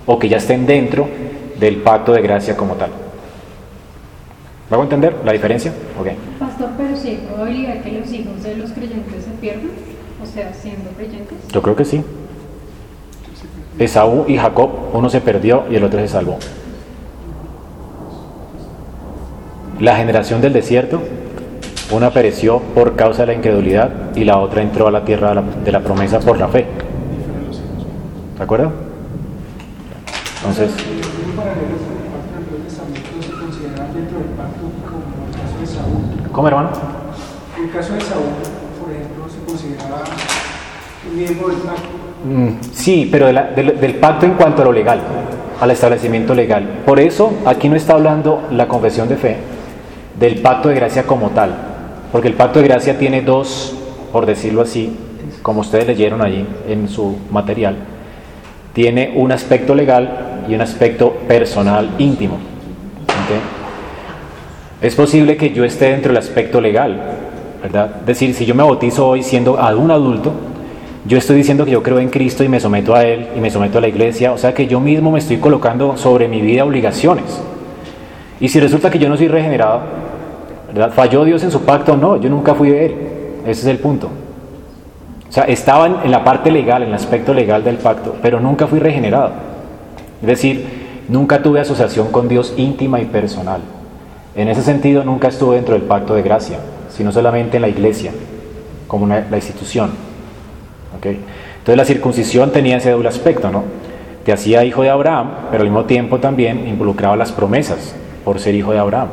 o 0.06 0.18
que 0.18 0.28
ya 0.28 0.36
estén 0.36 0.66
dentro 0.66 1.08
del 1.58 1.76
pacto 1.76 2.12
de 2.12 2.22
gracia 2.22 2.56
como 2.56 2.74
tal. 2.74 2.90
¿Va 4.72 4.78
a 4.78 4.82
entender 4.82 5.16
la 5.24 5.32
diferencia? 5.32 5.72
Pastor, 6.38 6.70
pero 6.76 6.96
si 6.96 7.08
hay 7.08 7.16
probabilidad 7.28 7.82
que 7.82 7.92
los 7.92 8.12
hijos 8.12 8.42
de 8.42 8.56
los 8.56 8.70
creyentes 8.70 9.24
se 9.24 9.30
pierdan, 9.40 9.70
o 10.24 10.26
sea, 10.26 10.52
siendo 10.54 10.90
creyentes. 10.90 11.38
Yo 11.52 11.62
creo 11.62 11.76
que 11.76 11.84
sí. 11.84 12.02
Esaú 13.78 14.24
y 14.28 14.36
Jacob, 14.36 14.70
uno 14.92 15.10
se 15.10 15.20
perdió 15.20 15.64
y 15.70 15.76
el 15.76 15.84
otro 15.84 16.00
se 16.00 16.08
salvó. 16.08 16.38
La 19.80 19.96
generación 19.96 20.40
del 20.40 20.52
desierto, 20.52 21.02
una 21.90 22.10
pereció 22.10 22.60
por 22.60 22.96
causa 22.96 23.22
de 23.22 23.26
la 23.26 23.34
incredulidad 23.34 23.90
y 24.14 24.24
la 24.24 24.38
otra 24.38 24.62
entró 24.62 24.86
a 24.86 24.90
la 24.90 25.04
tierra 25.04 25.34
de 25.64 25.72
la, 25.72 25.80
promesa 25.80 26.20
por 26.20 26.38
la 26.38 26.48
fe. 26.48 26.66
¿De 28.38 28.42
acuerdo? 28.42 28.72
Entonces... 30.38 30.70
¿Cómo, 36.32 36.48
hermano? 36.48 36.70
El 37.56 37.70
caso 37.70 37.94
de 37.94 38.00
Saúl, 38.00 38.24
por 38.80 38.92
ejemplo, 38.92 39.28
se 39.28 39.38
consideraba 39.46 40.02
Mm, 42.24 42.48
sí, 42.72 43.08
pero 43.10 43.26
del, 43.26 43.94
pacto 43.96 44.24
en 44.24 44.32
cuanto 44.32 44.62
a 44.62 44.64
lo 44.64 44.72
legal, 44.72 45.00
al 45.60 45.70
establecimiento 45.70 46.34
legal. 46.34 46.82
Por 46.86 46.98
eso 46.98 47.32
aquí 47.44 47.68
no 47.68 47.76
está 47.76 47.94
hablando 47.94 48.42
la 48.50 48.66
confesión 48.66 49.08
de 49.08 49.16
fe 49.16 49.36
del 50.18 50.40
pacto 50.40 50.68
de 50.68 50.76
gracia 50.76 51.04
como 51.04 51.30
tal, 51.30 51.54
porque 52.12 52.28
el 52.28 52.34
pacto 52.34 52.60
de 52.60 52.68
gracia 52.68 52.98
tiene 52.98 53.22
dos, 53.22 53.74
por 54.12 54.26
decirlo 54.26 54.62
así, 54.62 54.96
como 55.42 55.60
ustedes 55.60 55.86
leyeron 55.86 56.22
allí 56.22 56.46
en 56.68 56.88
su 56.88 57.16
material, 57.30 57.76
tiene 58.72 59.12
un 59.16 59.32
aspecto 59.32 59.74
legal 59.74 60.44
y 60.48 60.54
un 60.54 60.60
aspecto 60.60 61.12
personal 61.28 61.90
íntimo. 61.98 62.38
Es 64.80 64.94
posible 64.94 65.36
que 65.36 65.50
yo 65.50 65.64
esté 65.64 65.86
dentro 65.86 66.12
del 66.12 66.18
aspecto 66.18 66.60
legal, 66.60 67.00
¿verdad? 67.62 67.96
Es 68.00 68.06
decir, 68.06 68.34
si 68.34 68.44
yo 68.44 68.54
me 68.54 68.62
bautizo 68.62 69.08
hoy 69.08 69.22
siendo 69.22 69.54
un 69.54 69.90
adulto, 69.90 70.32
yo 71.06 71.18
estoy 71.18 71.36
diciendo 71.36 71.66
que 71.66 71.70
yo 71.70 71.82
creo 71.82 71.98
en 71.98 72.08
Cristo 72.08 72.44
y 72.44 72.48
me 72.48 72.60
someto 72.60 72.94
a 72.94 73.04
Él 73.04 73.28
y 73.36 73.40
me 73.40 73.50
someto 73.50 73.76
a 73.76 73.80
la 73.82 73.88
iglesia, 73.88 74.32
o 74.32 74.38
sea 74.38 74.54
que 74.54 74.66
yo 74.66 74.80
mismo 74.80 75.10
me 75.10 75.18
estoy 75.18 75.36
colocando 75.36 75.98
sobre 75.98 76.28
mi 76.28 76.40
vida 76.40 76.64
obligaciones. 76.64 77.42
Y 78.40 78.48
si 78.48 78.58
resulta 78.58 78.90
que 78.90 78.98
yo 78.98 79.08
no 79.10 79.16
soy 79.16 79.28
regenerado, 79.28 79.80
¿verdad? 80.68 80.92
¿Falló 80.92 81.24
Dios 81.24 81.42
en 81.42 81.50
su 81.50 81.60
pacto? 81.60 81.96
No, 81.96 82.16
yo 82.16 82.30
nunca 82.30 82.54
fui 82.54 82.70
de 82.70 82.86
Él. 82.86 82.94
Ese 83.42 83.60
es 83.60 83.66
el 83.66 83.78
punto. 83.78 84.08
O 85.28 85.32
sea, 85.32 85.44
estaba 85.44 85.86
en 85.86 86.10
la 86.10 86.24
parte 86.24 86.50
legal, 86.50 86.82
en 86.82 86.88
el 86.88 86.94
aspecto 86.94 87.34
legal 87.34 87.62
del 87.62 87.76
pacto, 87.76 88.16
pero 88.22 88.40
nunca 88.40 88.66
fui 88.66 88.78
regenerado. 88.78 89.32
Es 90.22 90.26
decir, 90.26 90.66
nunca 91.08 91.42
tuve 91.42 91.60
asociación 91.60 92.10
con 92.12 92.28
Dios 92.28 92.54
íntima 92.56 93.00
y 93.00 93.04
personal. 93.04 93.60
En 94.34 94.48
ese 94.48 94.62
sentido, 94.62 95.04
nunca 95.04 95.28
estuve 95.28 95.56
dentro 95.56 95.74
del 95.74 95.82
pacto 95.82 96.14
de 96.14 96.22
gracia, 96.22 96.58
sino 96.88 97.12
solamente 97.12 97.56
en 97.56 97.62
la 97.62 97.68
iglesia, 97.68 98.12
como 98.86 99.06
la 99.06 99.36
institución. 99.36 100.13
Entonces 101.10 101.76
la 101.76 101.84
circuncisión 101.84 102.52
tenía 102.52 102.76
ese 102.76 102.90
doble 102.90 103.08
aspecto, 103.08 103.50
¿no? 103.50 103.64
Te 104.24 104.32
hacía 104.32 104.64
hijo 104.64 104.82
de 104.82 104.90
Abraham, 104.90 105.30
pero 105.50 105.62
al 105.62 105.68
mismo 105.68 105.84
tiempo 105.84 106.18
también 106.18 106.66
involucraba 106.66 107.16
las 107.16 107.32
promesas 107.32 107.94
por 108.24 108.40
ser 108.40 108.54
hijo 108.54 108.72
de 108.72 108.78
Abraham. 108.78 109.08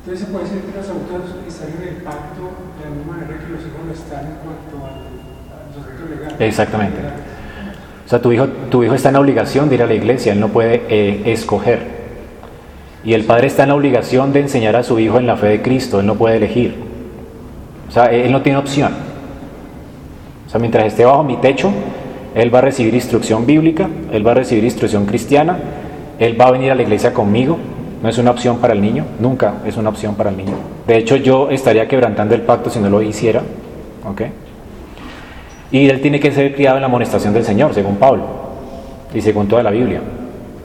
Entonces 0.00 0.26
se 0.26 0.32
puede 0.32 0.44
decir 0.44 0.62
que 0.62 0.78
los 0.78 0.88
autores 0.88 1.26
están 1.46 1.68
en 1.68 1.88
el 1.88 2.02
pacto 2.02 2.42
de 2.78 2.84
la 2.88 2.96
misma 2.96 3.12
manera 3.12 3.38
que 3.44 3.52
los 3.52 3.60
hijos 3.60 3.86
lo 3.86 3.92
están 3.92 4.26
en 4.26 4.36
cuanto 4.42 4.86
al, 4.86 6.10
legal. 6.10 6.36
Exactamente. 6.38 6.98
O 8.06 8.08
sea, 8.08 8.22
tu 8.22 8.32
hijo, 8.32 8.46
tu 8.70 8.82
hijo 8.82 8.94
está 8.94 9.08
en 9.08 9.14
la 9.14 9.20
obligación 9.20 9.68
de 9.68 9.74
ir 9.74 9.82
a 9.82 9.86
la 9.86 9.94
iglesia, 9.94 10.32
él 10.32 10.40
no 10.40 10.48
puede 10.48 10.82
eh, 10.88 11.22
escoger. 11.26 11.98
Y 13.04 13.12
el 13.12 13.24
padre 13.24 13.48
está 13.48 13.64
en 13.64 13.68
la 13.70 13.74
obligación 13.74 14.32
de 14.32 14.40
enseñar 14.40 14.76
a 14.76 14.82
su 14.82 14.98
hijo 14.98 15.18
en 15.18 15.26
la 15.26 15.36
fe 15.36 15.48
de 15.48 15.62
Cristo, 15.62 16.00
él 16.00 16.06
no 16.06 16.14
puede 16.14 16.36
elegir. 16.36 16.74
O 17.88 17.92
sea, 17.92 18.06
él 18.06 18.32
no 18.32 18.42
tiene 18.42 18.58
opción. 18.58 19.07
O 20.48 20.50
sea, 20.50 20.58
mientras 20.58 20.86
esté 20.86 21.04
bajo 21.04 21.22
mi 21.22 21.36
techo, 21.36 21.70
él 22.34 22.52
va 22.54 22.60
a 22.60 22.62
recibir 22.62 22.94
instrucción 22.94 23.44
bíblica, 23.44 23.86
él 24.10 24.26
va 24.26 24.30
a 24.30 24.34
recibir 24.34 24.64
instrucción 24.64 25.04
cristiana, 25.04 25.58
él 26.18 26.40
va 26.40 26.46
a 26.46 26.52
venir 26.52 26.70
a 26.70 26.74
la 26.74 26.82
iglesia 26.82 27.12
conmigo. 27.12 27.58
No 28.02 28.08
es 28.08 28.16
una 28.16 28.30
opción 28.30 28.56
para 28.56 28.72
el 28.72 28.80
niño, 28.80 29.04
nunca 29.20 29.56
es 29.66 29.76
una 29.76 29.90
opción 29.90 30.14
para 30.14 30.30
el 30.30 30.38
niño. 30.38 30.54
De 30.86 30.96
hecho, 30.96 31.16
yo 31.16 31.50
estaría 31.50 31.86
quebrantando 31.86 32.34
el 32.34 32.40
pacto 32.40 32.70
si 32.70 32.78
no 32.78 32.88
lo 32.88 33.02
hiciera. 33.02 33.42
¿ok? 34.10 34.22
Y 35.70 35.86
él 35.86 36.00
tiene 36.00 36.18
que 36.18 36.32
ser 36.32 36.54
criado 36.54 36.78
en 36.78 36.80
la 36.80 36.86
amonestación 36.86 37.34
del 37.34 37.44
Señor, 37.44 37.74
según 37.74 37.96
Pablo 37.96 38.24
y 39.12 39.20
según 39.20 39.48
toda 39.48 39.62
la 39.62 39.70
Biblia. 39.70 40.00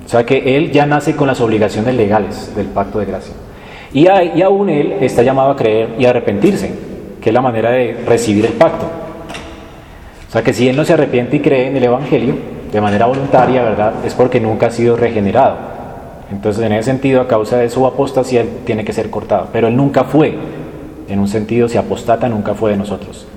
O 0.06 0.08
sea 0.08 0.26
que 0.26 0.56
él 0.56 0.72
ya 0.72 0.86
nace 0.86 1.14
con 1.14 1.28
las 1.28 1.42
obligaciones 1.42 1.94
legales 1.96 2.56
del 2.56 2.68
pacto 2.68 3.00
de 3.00 3.06
gracia. 3.06 3.34
Y, 3.94 4.08
y 4.08 4.42
aún 4.42 4.70
él 4.70 4.94
está 5.02 5.24
llamado 5.24 5.52
a 5.52 5.56
creer 5.58 5.90
y 6.00 6.06
a 6.06 6.12
arrepentirse, 6.12 6.72
que 7.22 7.30
es 7.30 7.34
la 7.34 7.42
manera 7.42 7.72
de 7.72 8.02
recibir 8.08 8.46
el 8.46 8.54
pacto. 8.54 9.03
Sea 10.34 10.42
que 10.44 10.52
si 10.52 10.68
él 10.68 10.76
no 10.76 10.84
se 10.84 10.94
arrepiente 10.94 11.36
y 11.36 11.42
cree 11.42 11.68
en 11.68 11.78
el 11.78 11.84
Evangelio 11.84 12.34
de 12.72 12.82
manera 12.82 13.06
voluntaria, 13.06 13.62
¿verdad? 13.62 13.94
Es 14.04 14.16
porque 14.16 14.40
nunca 14.40 14.66
ha 14.66 14.72
sido 14.72 14.98
regenerado. 14.98 15.58
Entonces, 16.32 16.66
en 16.66 16.72
ese 16.72 16.90
sentido, 16.90 17.22
a 17.22 17.28
causa 17.28 17.58
de 17.58 17.70
su 17.70 17.86
apostasía, 17.86 18.42
él 18.42 18.50
tiene 18.66 18.84
que 18.84 18.94
ser 18.94 19.12
cortado. 19.12 19.50
Pero 19.54 19.68
él 19.68 19.78
nunca 19.78 20.06
fue, 20.06 20.36
en 21.08 21.20
un 21.20 21.28
sentido, 21.28 21.70
si 21.70 21.78
apostata, 21.78 22.30
nunca 22.30 22.56
fue 22.56 22.72
de 22.72 22.78
nosotros. 22.78 23.28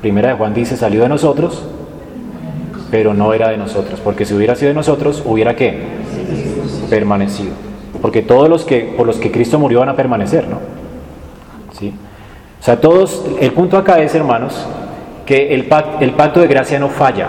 Primera 0.00 0.30
de 0.30 0.34
Juan 0.34 0.52
dice, 0.52 0.76
salió 0.76 1.02
de 1.02 1.08
nosotros, 1.10 1.62
pero 2.90 3.14
no 3.14 3.32
era 3.34 3.50
de 3.50 3.56
nosotros. 3.56 4.00
Porque 4.00 4.24
si 4.24 4.34
hubiera 4.34 4.56
sido 4.56 4.70
de 4.70 4.74
nosotros, 4.74 5.22
hubiera 5.24 5.54
qué? 5.54 5.78
Permanecido. 6.90 7.52
Porque 8.00 8.20
todos 8.20 8.48
los 8.48 8.64
que, 8.64 8.92
por 8.96 9.06
los 9.06 9.18
que 9.18 9.30
Cristo 9.30 9.60
murió 9.60 9.78
van 9.78 9.90
a 9.90 9.94
permanecer, 9.94 10.48
¿no? 10.48 10.58
¿Sí? 11.78 11.94
O 12.60 12.64
sea, 12.64 12.80
todos, 12.80 13.24
el 13.40 13.52
punto 13.52 13.78
acá 13.78 14.00
es, 14.00 14.12
hermanos, 14.16 14.66
que 15.26 15.54
el 15.54 15.66
pacto, 15.66 16.40
de 16.40 16.46
gracia 16.46 16.78
no 16.78 16.88
falla, 16.88 17.28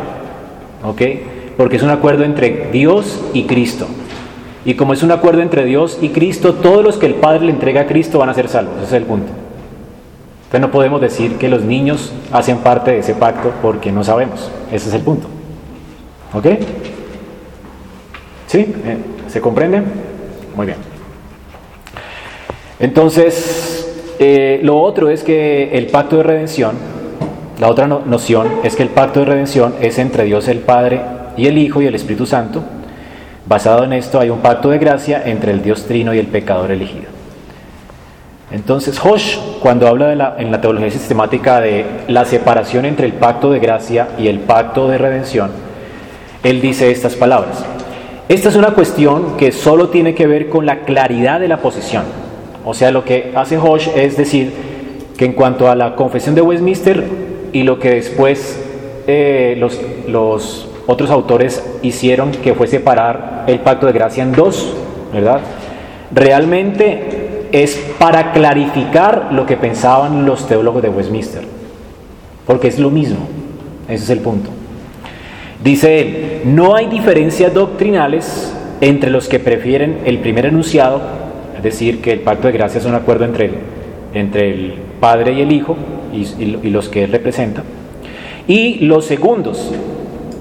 ¿ok? 0.84 1.01
Porque 1.58 1.77
es 1.77 1.84
un 1.84 1.89
acuerdo 1.89 2.23
entre 2.23 2.69
Dios 2.71 3.23
y 3.34 3.43
Cristo. 3.43 3.88
Y 4.65 4.75
como 4.75 4.93
es 4.93 5.03
un 5.03 5.12
acuerdo 5.12 5.41
entre 5.41 5.65
Dios 5.65 5.99
y 6.01 6.10
Cristo, 6.10 6.56
todos 6.56 6.84
los 6.84 6.97
que 6.97 7.06
el 7.06 7.15
Padre 7.15 7.45
le 7.45 7.51
entrega 7.51 7.82
a 7.82 7.88
Cristo 7.88 8.19
van 8.19 8.29
a 8.29 8.34
ser 8.34 8.47
salvos. 8.47 8.75
Ese 8.77 8.86
es 8.86 8.93
el 8.93 9.03
punto. 9.03 9.27
Entonces 10.45 10.62
no 10.62 10.71
podemos 10.71 11.01
decir 11.01 11.38
que 11.38 11.49
los 11.49 11.63
niños 11.63 12.13
hacen 12.32 12.60
parte 12.60 12.91
de 12.91 12.99
ese 12.99 13.15
pacto 13.15 13.51
porque 13.62 13.91
no 13.91 14.03
sabemos. 14.03 14.51
Ese 14.71 14.89
es 14.89 14.95
el 14.95 15.01
punto. 15.01 15.27
¿Ok? 16.34 16.45
¿Sí? 18.47 18.60
Eh, 18.60 18.97
¿Se 19.27 19.41
comprende? 19.41 19.82
Muy 20.56 20.67
bien. 20.67 20.77
Entonces, 22.79 24.15
eh, 24.19 24.60
lo 24.63 24.79
otro 24.79 25.10
es 25.10 25.23
que 25.23 25.71
el 25.73 25.88
pacto 25.88 26.17
de 26.17 26.23
redención, 26.23 26.75
la 27.60 27.70
otra 27.70 27.88
noción 27.88 28.48
es 28.63 28.76
que 28.76 28.84
el 28.84 28.89
pacto 28.89 29.20
de 29.20 29.26
redención 29.28 29.76
es 29.82 30.00
entre 30.00 30.24
Dios 30.24 30.48
el 30.48 30.60
Padre 30.60 31.02
y 31.38 31.48
el 31.48 31.58
Hijo 31.58 31.82
y 31.82 31.88
el 31.88 31.96
Espíritu 31.96 32.26
Santo 32.26 32.63
Basado 33.46 33.84
en 33.84 33.92
esto 33.92 34.20
hay 34.22 34.30
un 34.30 34.39
pacto 34.39 34.70
de 34.70 34.78
gracia 34.78 35.22
entre 35.26 35.52
el 35.52 35.62
Dios 35.62 35.86
trino 35.86 36.13
y 36.13 36.18
el 36.18 36.28
pecador 36.28 36.72
elegido. 36.72 37.08
Entonces 38.52 38.98
Hosh, 39.04 39.38
cuando 39.60 39.88
habla 39.88 40.36
en 40.38 40.52
la 40.52 40.62
teología 40.62 40.92
sistemática 40.92 41.60
de 41.60 41.86
la 42.08 42.24
separación 42.24 42.86
entre 42.86 43.06
el 43.06 43.13
pacto 43.13 43.52
de 43.52 43.60
gracia 43.60 44.10
y 44.18 44.28
el 44.28 44.39
pacto 44.39 44.88
de 44.88 44.98
redención, 44.98 45.52
él 46.44 46.62
dice 46.62 46.89
estas 46.89 47.16
palabras. 47.16 47.66
Esta 48.30 48.48
es 48.48 48.56
una 48.56 48.72
cuestión 48.72 49.36
que 49.36 49.52
solo 49.52 49.89
tiene 49.89 50.16
que 50.16 50.28
ver 50.28 50.48
con 50.48 50.66
la 50.66 50.82
claridad 50.82 51.42
de 51.42 51.50
la 51.50 51.58
posición. 51.58 52.04
O 52.63 52.74
sea, 52.74 52.92
lo 52.92 53.04
que 53.04 53.34
hace 53.36 53.58
Hosh 53.58 53.89
es 53.94 54.16
decir 54.16 54.54
que 55.18 55.26
en 55.26 55.34
cuanto 55.34 55.70
a 55.70 55.76
la 55.76 55.96
confesión 55.96 56.34
de 56.34 56.42
Westminster 56.42 57.04
y 57.54 57.63
lo 57.63 57.80
que 57.80 57.92
después 57.92 58.60
eh, 59.08 59.56
los, 59.58 60.68
otros 60.88 61.10
autores 61.12 61.63
hicieron 61.82 62.32
que 62.32 62.54
fue 62.56 62.68
separar 62.68 63.46
el 63.48 63.60
pacto 63.60 63.86
de 63.86 63.94
gracia 63.94 64.24
en 64.24 64.34
dos, 64.34 64.74
¿verdad? 65.13 65.39
Realmente 66.12 67.48
es 67.52 67.78
para 68.00 68.34
clarificar 68.34 69.30
lo 69.32 69.46
que 69.46 69.56
pensaban 69.56 70.26
los 70.26 70.48
teólogos 70.48 70.82
de 70.82 70.89
Westminster, 70.89 71.44
porque 72.46 72.68
es 72.68 72.80
lo 72.80 72.89
mismo, 72.89 73.28
ese 73.88 74.04
es 74.04 74.10
el 74.10 74.20
punto. 74.20 74.50
Dice 75.63 76.02
él, 76.02 76.42
no 76.46 76.76
hay 76.76 76.88
diferencias 76.88 77.54
doctrinales 77.54 78.54
entre 78.82 79.12
los 79.12 79.30
que 79.30 79.39
prefieren 79.39 80.00
el 80.06 80.20
primer 80.20 80.48
enunciado, 80.48 81.02
es 81.56 81.63
decir, 81.63 82.02
que 82.02 82.12
el 82.12 82.20
pacto 82.20 82.48
de 82.48 82.54
gracia 82.54 82.80
es 82.80 82.86
un 82.86 82.96
acuerdo 82.96 83.24
entre 83.24 83.52
entre 84.13 84.49
el 84.49 84.73
Padre 84.99 85.34
y 85.34 85.41
el 85.41 85.52
Hijo 85.52 85.76
y, 86.13 86.69
los 86.69 86.89
que 86.89 87.04
él 87.04 87.12
representa, 87.12 87.63
y 88.47 88.86
los 88.86 89.06
segundos, 89.06 89.71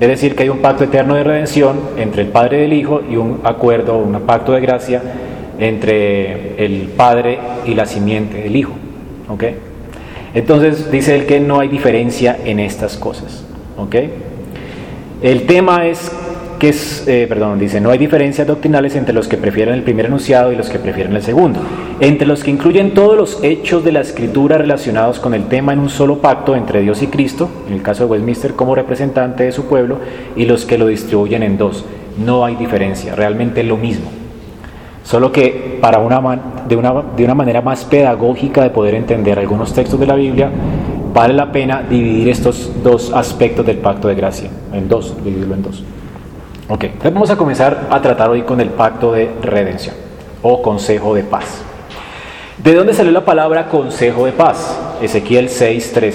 Es 0.00 0.08
decir, 0.08 0.34
que 0.34 0.42
hay 0.42 0.48
un 0.48 0.58
pacto 0.58 0.82
eterno 0.82 1.14
de 1.14 1.22
redención 1.22 1.78
entre 1.96 2.22
el 2.22 2.28
Padre 2.28 2.62
y 2.62 2.64
el 2.64 2.72
Hijo 2.72 3.02
y 3.08 3.14
un 3.16 3.40
acuerdo, 3.44 3.98
un 3.98 4.20
pacto 4.22 4.52
de 4.52 4.60
gracia 4.60 5.00
entre 5.60 6.64
el 6.64 6.88
Padre 6.96 7.38
y 7.66 7.74
la 7.74 7.86
simiente 7.86 8.42
del 8.42 8.56
Hijo. 8.56 8.72
¿Ok? 9.28 9.44
Entonces 10.34 10.90
dice 10.90 11.14
él 11.14 11.26
que 11.26 11.38
no 11.38 11.60
hay 11.60 11.68
diferencia 11.68 12.36
en 12.44 12.58
estas 12.58 12.96
cosas. 12.96 13.44
¿Ok? 13.78 13.96
El 15.22 15.46
tema 15.46 15.86
es 15.86 16.10
que 16.62 16.68
es, 16.68 17.02
eh, 17.08 17.26
perdón, 17.28 17.58
dice, 17.58 17.80
no 17.80 17.90
hay 17.90 17.98
diferencias 17.98 18.46
doctrinales 18.46 18.94
entre 18.94 19.12
los 19.12 19.26
que 19.26 19.36
prefieren 19.36 19.74
el 19.74 19.82
primer 19.82 20.06
enunciado 20.06 20.52
y 20.52 20.54
los 20.54 20.70
que 20.70 20.78
prefieren 20.78 21.12
el 21.16 21.20
segundo, 21.20 21.58
entre 21.98 22.24
los 22.24 22.44
que 22.44 22.52
incluyen 22.52 22.94
todos 22.94 23.16
los 23.16 23.42
hechos 23.42 23.82
de 23.82 23.90
la 23.90 24.00
escritura 24.00 24.58
relacionados 24.58 25.18
con 25.18 25.34
el 25.34 25.46
tema 25.46 25.72
en 25.72 25.80
un 25.80 25.88
solo 25.88 26.18
pacto 26.18 26.54
entre 26.54 26.80
Dios 26.80 27.02
y 27.02 27.08
Cristo, 27.08 27.50
en 27.66 27.72
el 27.72 27.82
caso 27.82 28.04
de 28.04 28.12
Westminster 28.12 28.52
como 28.52 28.76
representante 28.76 29.42
de 29.42 29.50
su 29.50 29.64
pueblo, 29.64 29.98
y 30.36 30.44
los 30.44 30.64
que 30.64 30.78
lo 30.78 30.86
distribuyen 30.86 31.42
en 31.42 31.58
dos. 31.58 31.84
No 32.24 32.44
hay 32.44 32.54
diferencia, 32.54 33.16
realmente 33.16 33.62
es 33.62 33.66
lo 33.66 33.76
mismo. 33.76 34.12
Solo 35.02 35.32
que 35.32 35.78
para 35.80 35.98
una, 35.98 36.20
de, 36.68 36.76
una, 36.76 36.94
de 37.16 37.24
una 37.24 37.34
manera 37.34 37.60
más 37.60 37.84
pedagógica 37.84 38.62
de 38.62 38.70
poder 38.70 38.94
entender 38.94 39.36
algunos 39.36 39.72
textos 39.72 39.98
de 39.98 40.06
la 40.06 40.14
Biblia, 40.14 40.48
vale 41.12 41.34
la 41.34 41.50
pena 41.50 41.82
dividir 41.82 42.28
estos 42.28 42.70
dos 42.84 43.12
aspectos 43.12 43.66
del 43.66 43.78
pacto 43.78 44.06
de 44.06 44.14
gracia, 44.14 44.48
en 44.72 44.88
dos, 44.88 45.16
dividirlo 45.24 45.56
en 45.56 45.62
dos. 45.62 45.84
Ok, 46.68 46.84
entonces 46.84 47.12
vamos 47.12 47.30
a 47.30 47.36
comenzar 47.36 47.88
a 47.90 48.00
tratar 48.00 48.30
hoy 48.30 48.42
con 48.42 48.60
el 48.60 48.70
pacto 48.70 49.12
de 49.12 49.30
redención 49.42 49.94
o 50.42 50.62
consejo 50.62 51.14
de 51.14 51.22
paz. 51.22 51.62
¿De 52.58 52.74
dónde 52.74 52.94
salió 52.94 53.10
la 53.12 53.24
palabra 53.24 53.68
consejo 53.68 54.26
de 54.26 54.32
paz? 54.32 54.78
Ezequiel 55.00 55.48
6:13. 55.48 56.12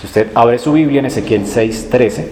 Si 0.00 0.06
usted 0.06 0.28
abre 0.34 0.58
su 0.58 0.72
Biblia 0.72 1.00
en 1.00 1.06
Ezequiel 1.06 1.44
6:13, 1.44 2.28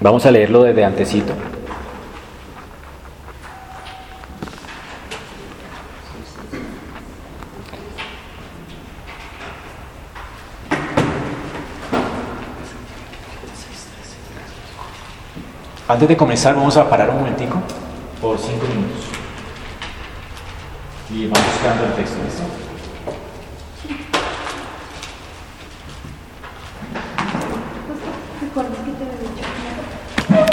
vamos 0.00 0.26
a 0.26 0.30
leerlo 0.30 0.62
desde 0.64 0.84
antecito. 0.84 1.32
Antes 15.92 16.08
de 16.08 16.16
comenzar 16.16 16.54
vamos 16.54 16.74
a 16.78 16.88
parar 16.88 17.10
un 17.10 17.18
momentico 17.18 17.58
por 18.22 18.38
cinco 18.38 18.64
minutos. 18.66 19.04
Y 21.10 21.26
vamos 21.26 21.46
buscando 21.52 21.84
el 21.84 21.92
texto, 21.92 22.16
¿listo? 22.24 22.61